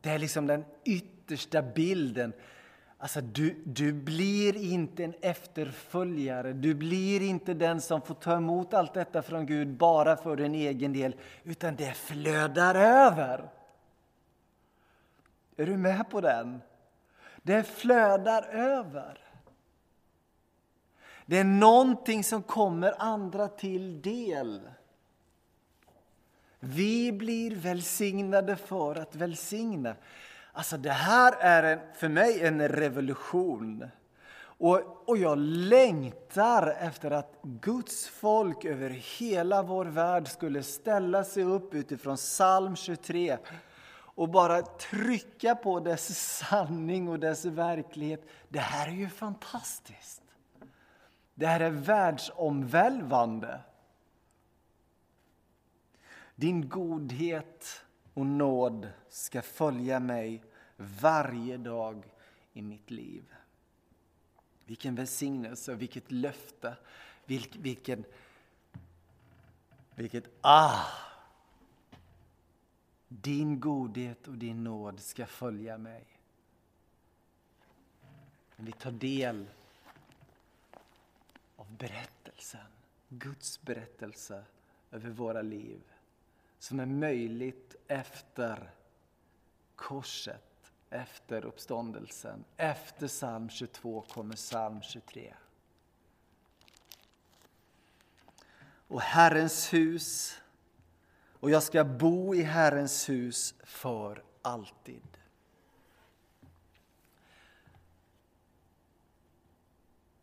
Det 0.00 0.10
är 0.10 0.18
liksom 0.18 0.46
den 0.46 0.64
yttersta 0.84 1.62
bilden 1.62 2.32
Alltså, 3.02 3.20
du, 3.20 3.62
du 3.64 3.92
blir 3.92 4.56
inte 4.56 5.04
en 5.04 5.14
efterföljare, 5.20 6.52
du 6.52 6.74
blir 6.74 7.22
inte 7.22 7.54
den 7.54 7.80
som 7.80 8.02
får 8.02 8.14
ta 8.14 8.36
emot 8.36 8.74
allt 8.74 8.94
detta 8.94 9.22
från 9.22 9.46
Gud 9.46 9.68
bara 9.68 10.16
för 10.16 10.36
din 10.36 10.54
egen 10.54 10.92
del, 10.92 11.14
utan 11.44 11.76
det 11.76 11.94
flödar 11.94 12.74
över. 12.74 13.50
Är 15.56 15.66
du 15.66 15.76
med 15.76 16.10
på 16.10 16.20
den? 16.20 16.62
Det 17.42 17.62
flödar 17.64 18.42
över. 18.42 19.18
Det 21.26 21.38
är 21.38 21.44
någonting 21.44 22.24
som 22.24 22.42
kommer 22.42 22.94
andra 22.98 23.48
till 23.48 24.02
del. 24.02 24.60
Vi 26.60 27.12
blir 27.12 27.56
välsignade 27.56 28.56
för 28.56 28.96
att 28.96 29.16
välsigna. 29.16 29.94
Alltså 30.52 30.76
det 30.76 30.92
här 30.92 31.32
är 31.40 31.62
en, 31.62 31.80
för 31.94 32.08
mig 32.08 32.46
en 32.46 32.68
revolution. 32.68 33.88
Och, 34.42 35.08
och 35.08 35.16
jag 35.16 35.38
längtar 35.38 36.76
efter 36.80 37.10
att 37.10 37.38
Guds 37.42 38.08
folk 38.08 38.64
över 38.64 38.90
hela 38.90 39.62
vår 39.62 39.84
värld 39.84 40.28
skulle 40.28 40.62
ställa 40.62 41.24
sig 41.24 41.44
upp 41.44 41.74
utifrån 41.74 42.16
psalm 42.16 42.76
23 42.76 43.38
och 44.14 44.28
bara 44.28 44.62
trycka 44.62 45.54
på 45.54 45.80
dess 45.80 46.36
sanning 46.38 47.08
och 47.08 47.18
dess 47.18 47.44
verklighet. 47.44 48.28
Det 48.48 48.58
här 48.58 48.88
är 48.88 48.92
ju 48.92 49.08
fantastiskt. 49.08 50.22
Det 51.34 51.46
här 51.46 51.60
är 51.60 51.70
världsomvälvande. 51.70 53.60
Din 56.34 56.68
godhet 56.68 57.84
och 58.14 58.26
nåd 58.26 58.88
ska 59.08 59.42
följa 59.42 60.00
mig 60.00 60.44
varje 60.76 61.56
dag 61.56 62.12
i 62.52 62.62
mitt 62.62 62.90
liv. 62.90 63.34
Vilken 64.64 64.94
välsignelse, 64.94 65.74
vilket 65.74 66.10
löfte, 66.10 66.76
vilk, 67.26 67.56
vilken, 67.56 68.04
vilket 69.94 70.24
ah! 70.40 70.86
Din 73.08 73.60
godhet 73.60 74.28
och 74.28 74.34
din 74.34 74.64
nåd 74.64 75.00
ska 75.00 75.26
följa 75.26 75.78
mig. 75.78 76.06
När 78.56 78.66
Vi 78.66 78.72
tar 78.72 78.90
del 78.90 79.46
av 81.56 81.76
berättelsen, 81.76 82.66
Guds 83.08 83.62
berättelse 83.62 84.44
över 84.90 85.10
våra 85.10 85.42
liv 85.42 85.91
som 86.62 86.80
är 86.80 86.86
möjligt 86.86 87.76
efter 87.88 88.70
korset, 89.76 90.72
efter 90.90 91.44
uppståndelsen. 91.44 92.44
Efter 92.56 93.08
psalm 93.08 93.48
22 93.48 94.00
kommer 94.00 94.36
psalm 94.36 94.82
23. 94.82 95.34
Och 98.88 99.00
Herrens 99.00 99.72
hus, 99.72 100.38
och 101.32 101.50
jag 101.50 101.62
ska 101.62 101.84
bo 101.84 102.34
i 102.34 102.42
Herrens 102.42 103.08
hus 103.08 103.54
för 103.64 104.24
alltid. 104.42 105.18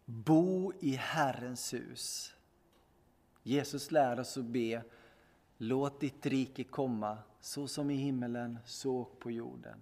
Bo 0.05 0.73
i 0.79 0.95
Herrens 0.95 1.73
hus. 1.73 2.35
Jesus 3.43 3.91
lär 3.91 4.19
oss 4.19 4.37
att 4.37 4.45
be 4.45 4.83
Låt 5.61 5.99
ditt 5.99 6.25
rike 6.25 6.63
komma, 6.63 7.17
så 7.41 7.67
som 7.67 7.91
i 7.91 7.95
himmelen, 7.95 8.59
så 8.65 9.05
på 9.05 9.31
jorden. 9.31 9.81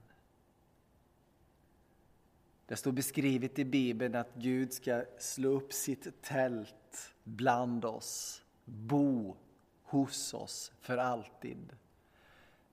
Det 2.65 2.75
står 2.75 2.91
beskrivet 2.91 3.59
i 3.59 3.65
Bibeln 3.65 4.15
att 4.15 4.35
Gud 4.35 4.73
ska 4.73 5.03
slå 5.19 5.49
upp 5.49 5.73
sitt 5.73 6.21
tält 6.21 7.13
bland 7.23 7.85
oss, 7.85 8.43
bo 8.65 9.35
hos 9.83 10.33
oss 10.33 10.71
för 10.81 10.97
alltid. 10.97 11.75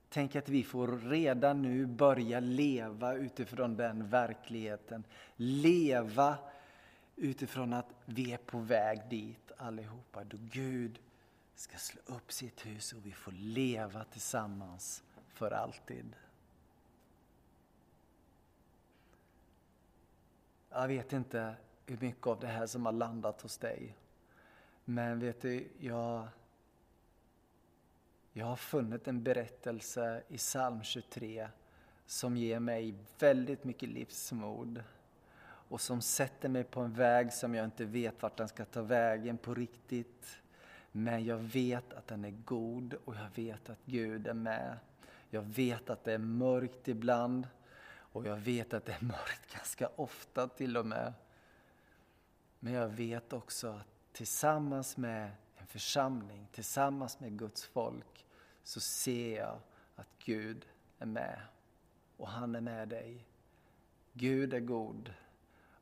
Tänk 0.08 0.36
att 0.36 0.48
vi 0.48 0.62
får 0.62 0.88
redan 1.10 1.62
nu 1.62 1.86
börja 1.86 2.40
leva 2.40 3.14
utifrån 3.14 3.76
den 3.76 4.08
verkligheten. 4.08 5.04
Leva 5.36 6.38
utifrån 7.16 7.72
att 7.72 7.94
vi 8.04 8.32
är 8.32 8.38
på 8.38 8.58
väg 8.58 9.00
dit 9.10 9.52
allihopa. 9.56 10.24
Då 10.24 10.36
Gud 10.40 10.98
ska 11.54 11.78
slå 11.78 12.00
upp 12.06 12.32
sitt 12.32 12.66
hus 12.66 12.92
och 12.92 13.06
vi 13.06 13.12
får 13.12 13.32
leva 13.32 14.04
tillsammans 14.04 15.02
för 15.28 15.50
alltid. 15.50 16.16
Jag 20.70 20.88
vet 20.88 21.12
inte 21.12 21.54
hur 21.86 21.98
mycket 22.00 22.26
av 22.26 22.40
det 22.40 22.46
här 22.46 22.66
som 22.66 22.86
har 22.86 22.92
landat 22.92 23.40
hos 23.40 23.58
dig. 23.58 23.96
Men 24.84 25.18
vet 25.18 25.40
du, 25.40 25.68
jag, 25.78 26.28
jag 28.32 28.46
har 28.46 28.56
funnit 28.56 29.08
en 29.08 29.22
berättelse 29.22 30.22
i 30.28 30.38
psalm 30.38 30.82
23 30.82 31.48
som 32.06 32.36
ger 32.36 32.60
mig 32.60 32.94
väldigt 33.18 33.64
mycket 33.64 33.88
livsmod 33.88 34.82
och 35.68 35.80
som 35.80 36.00
sätter 36.00 36.48
mig 36.48 36.64
på 36.64 36.80
en 36.80 36.92
väg 36.92 37.32
som 37.32 37.54
jag 37.54 37.64
inte 37.64 37.84
vet 37.84 38.22
vart 38.22 38.36
den 38.36 38.48
ska 38.48 38.64
ta 38.64 38.82
vägen 38.82 39.38
på 39.38 39.54
riktigt. 39.54 40.40
Men 40.96 41.24
jag 41.24 41.38
vet 41.38 41.92
att 41.92 42.06
den 42.06 42.24
är 42.24 42.30
god 42.30 42.94
och 43.04 43.14
jag 43.14 43.28
vet 43.34 43.70
att 43.70 43.78
Gud 43.84 44.26
är 44.26 44.34
med. 44.34 44.78
Jag 45.30 45.42
vet 45.42 45.90
att 45.90 46.04
det 46.04 46.12
är 46.12 46.18
mörkt 46.18 46.88
ibland 46.88 47.48
och 47.96 48.26
jag 48.26 48.36
vet 48.36 48.74
att 48.74 48.84
det 48.84 48.92
är 48.92 49.04
mörkt 49.04 49.54
ganska 49.54 49.88
ofta 49.96 50.48
till 50.48 50.76
och 50.76 50.86
med. 50.86 51.12
Men 52.58 52.72
jag 52.72 52.88
vet 52.88 53.32
också 53.32 53.68
att 53.68 53.86
tillsammans 54.12 54.96
med 54.96 55.30
en 55.56 55.66
församling, 55.66 56.48
tillsammans 56.52 57.20
med 57.20 57.38
Guds 57.38 57.64
folk 57.64 58.26
så 58.62 58.80
ser 58.80 59.36
jag 59.36 59.58
att 59.96 60.08
Gud 60.24 60.66
är 60.98 61.06
med 61.06 61.40
och 62.16 62.28
han 62.28 62.54
är 62.54 62.60
med 62.60 62.88
dig. 62.88 63.26
Gud 64.12 64.54
är 64.54 64.60
god 64.60 65.14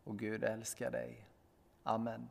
och 0.05 0.19
Gud 0.19 0.45
älskar 0.45 0.91
dig. 0.91 1.27
Amen. 1.83 2.29